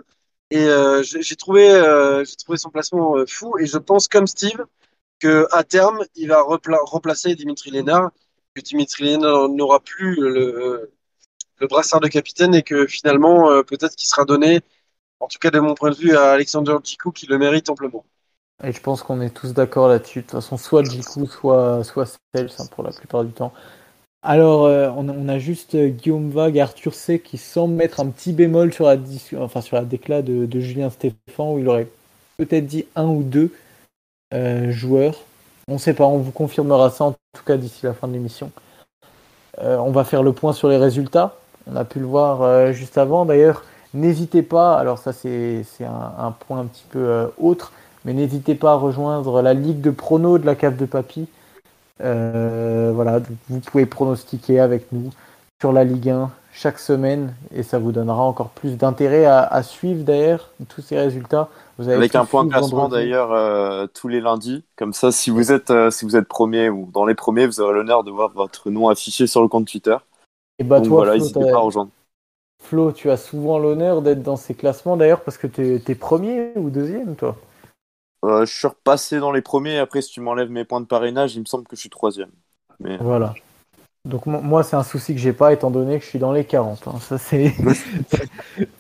[0.52, 3.58] Et euh, j'ai trouvé, euh, j'ai trouvé son placement euh, fou.
[3.60, 4.66] Et je pense, comme Steve,
[5.20, 8.12] que à terme, il va repla- remplacer Dimitri Lénard
[8.56, 10.92] que Dimitri Lénard n'aura plus le,
[11.60, 14.62] le brassard de capitaine et que finalement, euh, peut-être qu'il sera donné,
[15.20, 18.06] en tout cas de mon point de vue, à Alexander Djikou qui le mérite amplement.
[18.64, 20.20] Et je pense qu'on est tous d'accord là-dessus.
[20.20, 23.54] De toute façon, soit Jiku, soit, soit Sels hein, pour la plupart du temps.
[24.22, 28.34] Alors, euh, on, a, juste euh, Guillaume Vague Arthur C qui semblent mettre un petit
[28.34, 28.98] bémol sur la,
[29.38, 31.88] enfin, de, Julien Stéphan où il aurait
[32.38, 33.52] peut-être dit un ou deux
[34.72, 35.16] joueurs.
[35.70, 38.14] On ne sait pas, on vous confirmera ça en tout cas d'ici la fin de
[38.14, 38.52] l'émission.
[39.58, 41.40] On va faire le point sur les résultats.
[41.72, 43.26] On a pu le voir euh, juste avant.
[43.26, 43.64] D'ailleurs,
[43.94, 47.72] n'hésitez pas, alors ça c'est un, un point un petit peu euh, autre,
[48.06, 51.28] mais n'hésitez pas à rejoindre la ligue de pronos de la cave de papy.
[52.02, 55.10] Euh, voilà, vous pouvez pronostiquer avec nous
[55.60, 59.64] sur la Ligue 1 chaque semaine et ça vous donnera encore plus d'intérêt à, à
[59.64, 61.50] suivre d'ailleurs tous ces résultats.
[61.78, 64.64] Vous avez Avec un point suivre classement d'ailleurs euh, tous les lundis.
[64.76, 67.60] Comme ça, si vous êtes euh, si vous êtes premier ou dans les premiers, vous
[67.62, 69.96] aurez l'honneur de voir votre nom affiché sur le compte Twitter.
[70.60, 71.92] Et bah Donc toi, voilà, Flo, n'hésitez t'as- pas à rejoindre.
[72.62, 76.54] Flo, tu as souvent l'honneur d'être dans ces classements d'ailleurs parce que tu es, premier
[76.56, 77.36] ou deuxième toi?
[78.26, 79.78] Euh, je suis repassé dans les premiers.
[79.78, 82.32] Après, si tu m'enlèves mes points de parrainage, il me semble que je suis troisième.
[82.80, 83.34] Mais Voilà.
[84.06, 86.34] Donc mo- moi c'est un souci que j'ai pas étant donné que je suis dans
[86.34, 86.88] les 40.
[86.88, 87.00] hein.
[87.02, 87.54] Ça c'est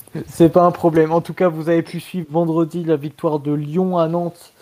[0.28, 1.12] c'est pas un problème.
[1.12, 4.54] En tout cas, vous avez pu suivre vendredi la victoire de Lyon à Nantes.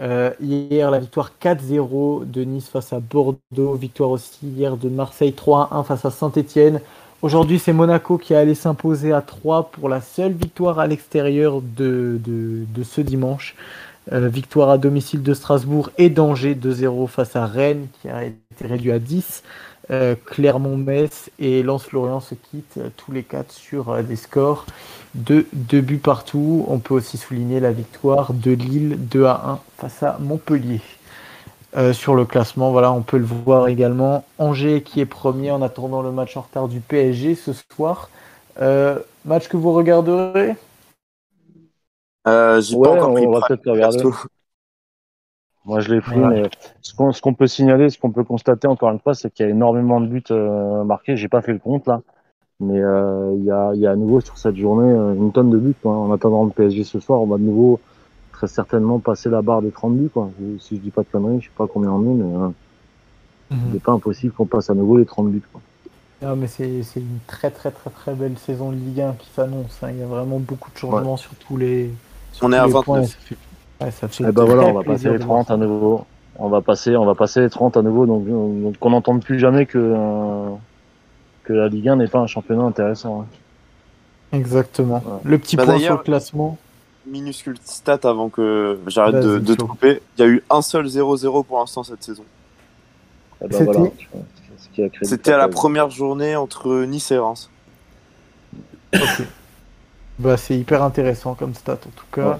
[0.00, 3.74] Euh, hier, la victoire 4-0 de Nice face à Bordeaux.
[3.74, 6.80] Victoire aussi hier de Marseille 3-1 face à Saint-Etienne.
[7.22, 11.62] Aujourd'hui, c'est Monaco qui est allé s'imposer à 3 pour la seule victoire à l'extérieur
[11.62, 13.56] de, de, de ce dimanche.
[14.12, 18.66] Euh, victoire à domicile de Strasbourg et d'Angers 2-0 face à Rennes qui a été
[18.66, 19.42] réduit à 10.
[19.90, 24.66] Euh, Clermont-Metz et Lens-Lorient se quittent euh, tous les quatre sur euh, des scores
[25.14, 26.64] de 2 buts partout.
[26.68, 30.80] On peut aussi souligner la victoire de Lille 2 à 1 face à Montpellier.
[31.76, 34.24] Euh, sur le classement, voilà, on peut le voir également.
[34.38, 38.10] Angers qui est premier en attendant le match en retard du PSG ce soir.
[38.60, 40.56] Euh, match que vous regarderez?
[42.28, 44.02] Euh, j'ai Ouais, pas encore on pris va peut-être le regarder.
[45.66, 46.42] Moi, je l'ai pris, Ouais.
[46.42, 46.50] mais
[46.80, 49.50] ce qu'on peut signaler, ce qu'on peut constater encore une fois, c'est qu'il y a
[49.52, 51.16] énormément de buts euh, marqués.
[51.16, 52.00] J'ai pas fait le compte là,
[52.60, 55.32] mais euh, il y, a, il y a à nouveau sur cette journée euh, une
[55.32, 55.74] tonne de buts.
[55.82, 55.92] Quoi.
[55.96, 57.80] En attendant le PSG ce soir, on va de nouveau
[58.32, 60.08] très certainement passer la barre des 30 buts.
[60.08, 60.30] Quoi.
[60.60, 62.48] Si je dis pas de conneries, je sais pas combien on est, mais euh,
[63.50, 65.42] il n'est pas impossible qu'on passe à nouveau les 30 buts.
[65.52, 65.60] Quoi.
[66.22, 69.28] Non, mais c'est c'est une très très très très belle saison de Ligue 1 qui
[69.30, 69.78] s'annonce.
[69.82, 69.88] hein.
[69.90, 71.90] Il y a vraiment beaucoup de changements sur tous les.
[72.32, 72.84] sur On est à les 29.
[72.84, 73.02] points.
[73.80, 75.50] Ça fait- ouais, ça fait Et ben voilà, on va passer les de voir 30
[75.50, 76.04] à nouveau.
[76.38, 79.38] On va passer, on va passer les 30 à nouveau, donc, donc qu'on n'entende plus
[79.38, 80.50] jamais que euh,
[81.44, 83.22] que la Ligue 1 n'est pas un championnat intéressant.
[83.22, 83.26] hein.
[84.32, 84.96] Exactement.
[85.06, 85.20] Ouais.
[85.24, 86.58] Le petit Bah, point sur le classement.
[87.06, 90.02] Minuscule stat avant que j'arrête de, de te couper.
[90.18, 92.24] Il y a eu un seul 0-0 pour l'instant cette saison.
[93.44, 93.56] Et ben
[95.02, 97.48] C'était- voilà, à la première journée entre Nice et Reims.
[100.18, 102.28] Bah, c'est hyper intéressant comme stat en tout cas.
[102.30, 102.36] Ouais.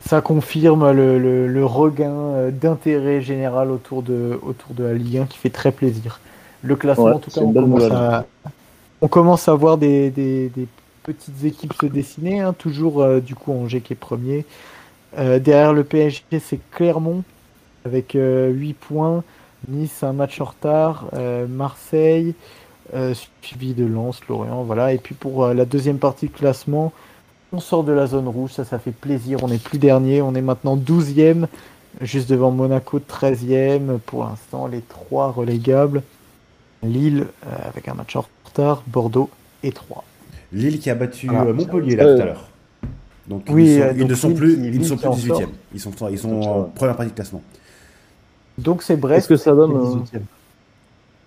[0.00, 5.18] Ça confirme le, le- le regain euh, d'intérêt général autour de, autour de la Ligue
[5.18, 6.20] 1 qui fait très plaisir.
[6.62, 8.26] Le classement, Ouais, en tout cas, on commence, à,
[9.02, 10.66] on commence à voir des, des- des
[11.02, 12.40] petites équipes se dessiner.
[12.40, 12.54] hein.
[12.54, 14.44] Toujours euh, du coup Angers qui est premier.
[15.18, 17.24] Euh, derrière le PSG, c'est Clermont
[17.84, 19.24] avec euh, 8 points.
[19.68, 21.06] Nice, un match en retard.
[21.48, 22.34] Marseille.
[23.42, 24.92] suivi de Lens, Lorient, voilà.
[24.92, 26.92] Et puis pour la deuxième partie de classement,
[27.52, 29.42] on sort de la zone rouge, ça, ça fait plaisir.
[29.42, 31.46] On n'est plus dernier, on est maintenant 12e,
[32.00, 33.98] juste devant Monaco 13e.
[33.98, 36.02] Pour l'instant, les trois relégables.
[36.82, 39.30] Lille euh, avec un match en retard, Bordeaux
[39.64, 40.04] et 3.
[40.52, 42.48] Lille qui a battu euh, Montpellier là Euh, tout à l'heure.
[43.26, 45.14] Donc Oui, ils, sont- ils donc ne sont Lille plus, ils ne sont plus en
[45.16, 45.48] 18e.
[45.74, 47.42] Ils sont, ils sont en première partie de classement.
[48.58, 49.26] Donc c'est Brest.
[49.28, 49.72] Qu'est-ce que ça donne,
[50.04, 50.22] qui est euh, 18e.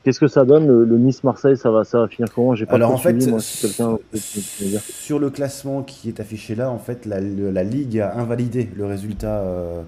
[0.03, 2.55] Qu'est-ce que ça donne le, le Nice-Marseille Ça va, ça va finir comment?
[2.55, 4.81] J'ai pas Alors en fait, suivi, moi, si quelqu'un peut me dire.
[4.81, 8.67] sur le classement qui est affiché là, en fait, la, le- la Ligue a invalidé
[8.75, 9.83] le résultat euh,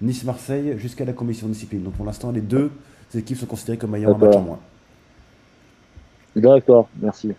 [0.00, 1.82] Nice-Marseille jusqu'à la commission de discipline.
[1.84, 2.70] Donc pour l'instant, les deux
[3.14, 4.58] équipes sont considérées comme ayant un match en moins.
[6.34, 7.32] D'accord, merci.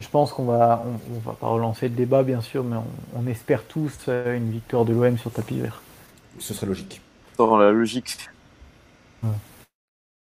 [0.00, 3.20] Je pense qu'on va, on, on va pas relancer le débat bien sûr, mais on,
[3.20, 5.82] on espère tous euh, une victoire de l'OM sur tapis vert.
[6.38, 7.02] Ce serait logique.
[7.36, 8.16] Dans la logique.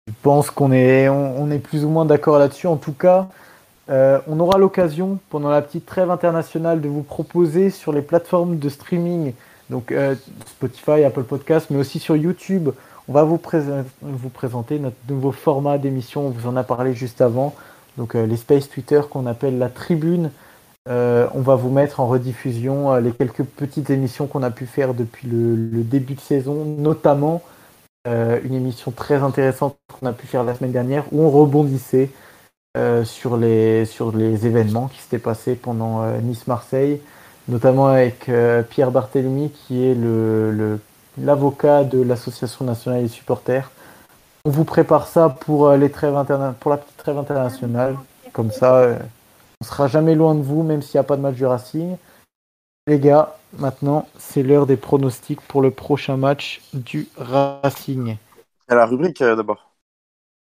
[0.07, 2.67] Je pense qu'on est, on, est plus ou moins d'accord là-dessus.
[2.67, 3.27] En tout cas,
[3.89, 8.57] euh, on aura l'occasion pendant la petite trêve internationale de vous proposer sur les plateformes
[8.57, 9.33] de streaming,
[9.69, 12.69] donc euh, Spotify, Apple Podcast, mais aussi sur YouTube.
[13.09, 16.27] On va vous, présenter, notre nouveau format d'émission.
[16.27, 17.53] On vous en a parlé juste avant.
[17.97, 20.31] Donc euh, les Space Twitter qu'on appelle la Tribune.
[20.89, 25.27] On va vous mettre en rediffusion les quelques petites émissions qu'on a pu faire depuis
[25.27, 27.41] le début de saison, notamment
[28.07, 32.09] euh, une émission très intéressante qu'on a pu faire la semaine dernière où on rebondissait
[32.77, 37.01] euh, sur, les, sur les événements qui s'étaient passés pendant euh, Nice-Marseille,
[37.47, 38.29] notamment avec
[38.69, 40.79] Pierre Barthélemy qui est le, le-
[41.21, 43.71] l'avocat de l'Association nationale des supporters.
[44.45, 46.15] On vous prépare ça pour, les trêves
[46.59, 47.95] pour la petite trêve internationale.
[48.33, 48.97] Comme ça,
[49.61, 51.97] on sera jamais loin de vous, même s'il n'y a pas de match du Racing.
[52.85, 58.17] Les gars, maintenant, c'est l'heure des pronostics pour le prochain match du Racing.
[58.67, 59.71] À la rubrique euh, d'abord.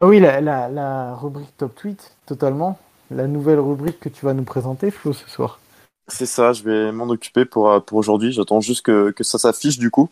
[0.02, 2.80] Ah Oui, la, la, la rubrique top tweet, totalement.
[3.10, 5.60] La nouvelle rubrique que tu vas nous présenter, Flo, ce soir.
[6.08, 8.32] C'est ça, je vais m'en occuper pour, euh, pour aujourd'hui.
[8.32, 10.10] J'attends juste que, que ça s'affiche du coup.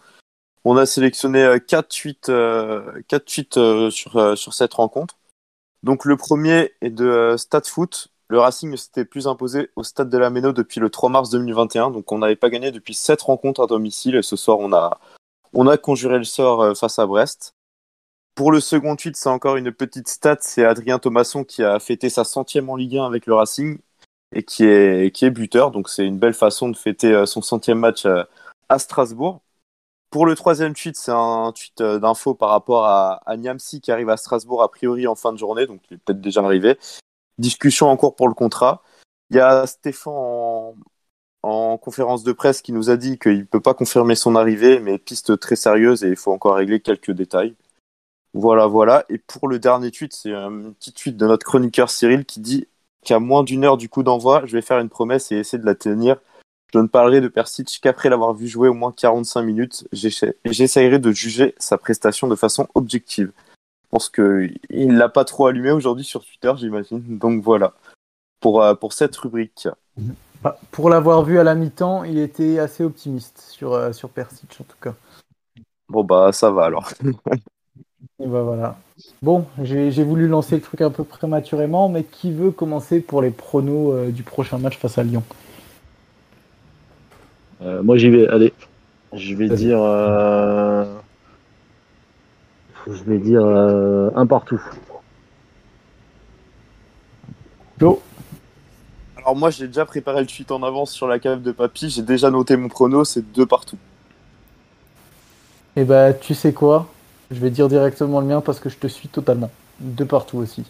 [0.65, 5.15] On a sélectionné euh, 4 tweets, euh, tweets euh, sur, sur cette rencontre.
[5.83, 8.09] Donc le premier est de euh, Stade Foot.
[8.29, 11.89] Le Racing s'était plus imposé au Stade de la Méno depuis le 3 mars 2021.
[11.89, 14.15] Donc on n'avait pas gagné depuis 7 rencontres à domicile.
[14.15, 14.99] Et ce soir, on a,
[15.53, 17.55] on a conjuré le sort euh, face à Brest.
[18.35, 20.37] Pour le second tweet, c'est encore une petite stat.
[20.41, 23.79] C'est Adrien Thomasson qui a fêté sa centième en Ligue 1 avec le Racing
[24.31, 25.71] et qui est, buteur.
[25.71, 28.23] Donc c'est une belle façon de fêter euh, son centième match euh,
[28.69, 29.41] à Strasbourg.
[30.11, 34.09] Pour le troisième tweet, c'est un tweet d'info par rapport à, à Niamsi qui arrive
[34.09, 36.77] à Strasbourg a priori en fin de journée, donc il est peut-être déjà arrivé.
[37.39, 38.83] Discussion en cours pour le contrat.
[39.31, 40.75] Il y a Stéphane en,
[41.43, 44.79] en conférence de presse qui nous a dit qu'il ne peut pas confirmer son arrivée,
[44.79, 47.55] mais piste très sérieuse et il faut encore régler quelques détails.
[48.33, 49.05] Voilà, voilà.
[49.09, 52.67] Et pour le dernier tweet, c'est un petit tweet de notre chroniqueur Cyril qui dit
[53.03, 55.65] qu'à moins d'une heure du coup d'envoi, je vais faire une promesse et essayer de
[55.65, 56.17] la tenir.
[56.73, 59.87] Je ne parlerai de Persic qu'après l'avoir vu jouer au moins 45 minutes.
[59.91, 63.31] J'essa- J'essayerai de juger sa prestation de façon objective.
[63.89, 67.01] Je pense qu'il l'a pas trop allumé aujourd'hui sur Twitter, j'imagine.
[67.17, 67.73] Donc voilà,
[68.39, 69.67] pour, euh, pour cette rubrique.
[70.43, 74.57] Bah, pour l'avoir vu à la mi-temps, il était assez optimiste sur, euh, sur Persic,
[74.61, 74.93] en tout cas.
[75.89, 76.87] Bon bah ça va alors.
[78.19, 78.77] Et bah voilà.
[79.23, 83.23] Bon, j'ai j'ai voulu lancer le truc un peu prématurément, mais qui veut commencer pour
[83.23, 85.23] les pronos euh, du prochain match face à Lyon?
[87.61, 88.27] Euh, moi, j'y vais.
[88.27, 88.53] Allez,
[89.13, 89.81] je vais dire.
[89.81, 90.85] euh,
[92.91, 94.61] Je vais dire euh, un partout.
[97.77, 98.01] Flo
[99.17, 102.01] Alors moi j'ai déjà préparé le tweet en avance sur la cave de papy, j'ai
[102.01, 103.77] déjà noté mon prono, c'est deux partout.
[105.75, 106.87] Et bah, tu sais quoi?
[107.31, 109.51] Je vais dire directement le mien parce que je te suis totalement.
[109.79, 110.65] De partout aussi.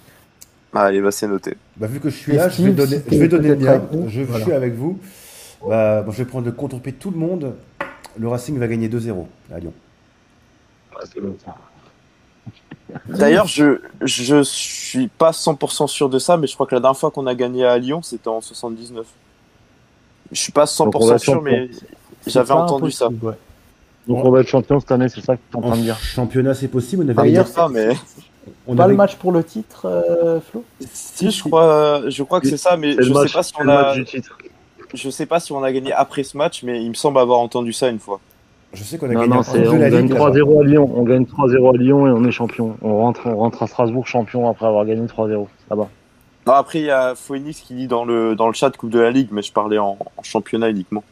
[0.74, 1.56] Allez bah c'est noté.
[1.78, 3.50] Bah, vu que je suis Et là, je vais donner, si je vais t'es donner
[3.50, 3.82] le mien.
[4.08, 4.44] Je voilà.
[4.44, 5.00] suis avec vous.
[5.68, 7.56] Bah, bon, je vais prendre le contre-pied de tout le monde.
[8.18, 9.74] Le Racing va gagner 2-0 à Lyon.
[13.08, 16.98] D'ailleurs je je suis pas 100% sûr de ça, mais je crois que la dernière
[16.98, 19.06] fois qu'on a gagné à Lyon c'était en 79.
[20.32, 21.70] Je suis pas Donc, on va 100% être sûr, mais
[22.28, 23.08] j'avais entendu ça.
[23.08, 23.34] ouais.
[24.08, 25.82] Donc, on va être champion cette année, c'est ça que tu es en train de
[25.84, 25.98] dire.
[26.00, 27.04] championnat, c'est possible.
[27.16, 27.90] On avait, Ça, mais
[28.68, 30.64] on Pas avait- le match pour le titre, euh, Flo?
[30.92, 33.70] Si je crois, je crois que c'est ça, mais je match, sais pas si on
[33.70, 33.96] a,
[34.96, 37.40] je sais pas si on a gagné après ce match, mais il me semble avoir
[37.40, 38.20] entendu ça une fois.
[38.74, 40.14] Je sais qu'on a Non, gagné non, c'est, on la gagne Ligue.
[40.14, 40.30] là-bas.
[40.30, 40.92] 3-0 à Lyon.
[40.96, 42.78] On gagne 3-0 à Lyon et on est champion.
[42.82, 45.48] On rentre, on rentre à Strasbourg champion après avoir gagné 3-0.
[45.68, 45.90] Ça va.
[46.46, 49.00] Non, après il y a Phoenix qui dit dans le dans le chat Coupe de
[49.00, 51.04] la Ligue, mais je parlais en, en championnat uniquement.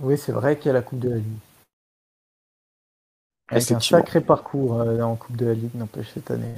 [0.00, 1.38] Oui, c'est vrai qu'il y a la Coupe de la Ligue.
[3.50, 6.54] Avec un sacré parcours euh, en Coupe de la Ligue, n'empêche, cette année.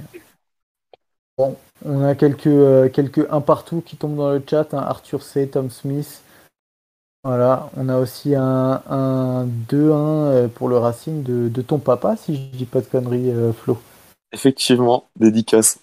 [1.38, 4.72] Bon, on a quelques, euh, quelques un partout qui tombent dans le chat.
[4.74, 4.78] hein.
[4.78, 6.22] Arthur C, Tom Smith.
[7.24, 12.16] Voilà, on a aussi un, un 2-1 euh, pour le Racing de, de ton papa,
[12.16, 13.78] si je dis pas de conneries, euh, Flo.
[14.32, 15.78] Effectivement, dédicace.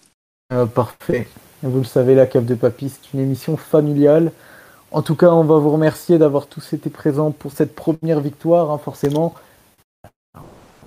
[0.52, 1.26] Euh, parfait.
[1.64, 4.30] Vous le savez, la cave de papy, c'est une émission familiale.
[4.92, 8.70] En tout cas, on va vous remercier d'avoir tous été présents pour cette première victoire,
[8.70, 9.34] hein, forcément.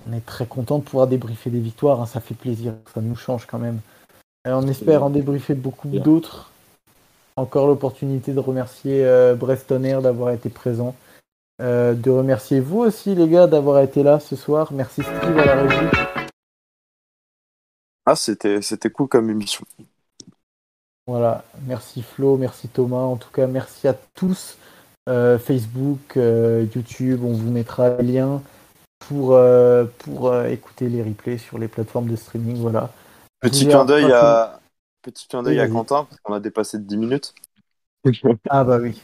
[0.07, 3.17] On est très content de pouvoir débriefer des victoires, hein, ça fait plaisir, ça nous
[3.17, 3.79] change quand même.
[4.47, 6.49] Et on espère en débriefer beaucoup d'autres.
[7.37, 10.95] Encore l'opportunité de remercier euh, Breston Air d'avoir été présent.
[11.61, 14.71] Euh, de remercier vous aussi, les gars, d'avoir été là ce soir.
[14.71, 16.29] Merci Steve à la régie.
[18.05, 19.65] Ah, c'était c'était cool comme émission.
[21.07, 22.97] Voilà, merci Flo, merci Thomas.
[22.97, 24.57] En tout cas, merci à tous.
[25.09, 28.41] Euh, Facebook, euh, YouTube, on vous mettra les liens
[28.99, 29.37] pour,
[29.99, 32.57] pour écouter les replays sur les plateformes de streaming.
[32.57, 32.91] Voilà.
[33.41, 34.61] Petit clin d'œil à
[35.05, 35.67] petit clin d'œil Oui, à.
[35.67, 37.33] Quentin parce qu'on a dépassé de 10 minutes.
[38.49, 39.01] Ah bah oui.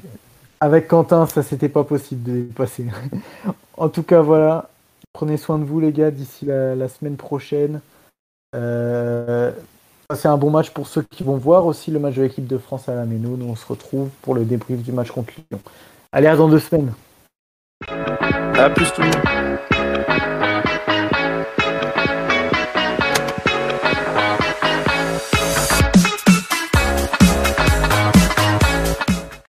[0.59, 2.85] Avec Quentin, ça c'était pas possible de dépasser.
[3.77, 4.69] en tout cas, voilà.
[5.11, 7.81] Prenez soin de vous, les gars, d'ici la, la semaine prochaine.
[8.55, 9.51] Euh,
[10.13, 12.57] c'est un bon match pour ceux qui vont voir aussi le match de l'équipe de
[12.57, 13.37] France à la Méno.
[13.37, 15.61] Nous, on se retrouve pour le débrief du match contre Lyon.
[16.11, 16.93] Allez, à dans deux semaines.
[17.87, 19.40] À plus tout le monde.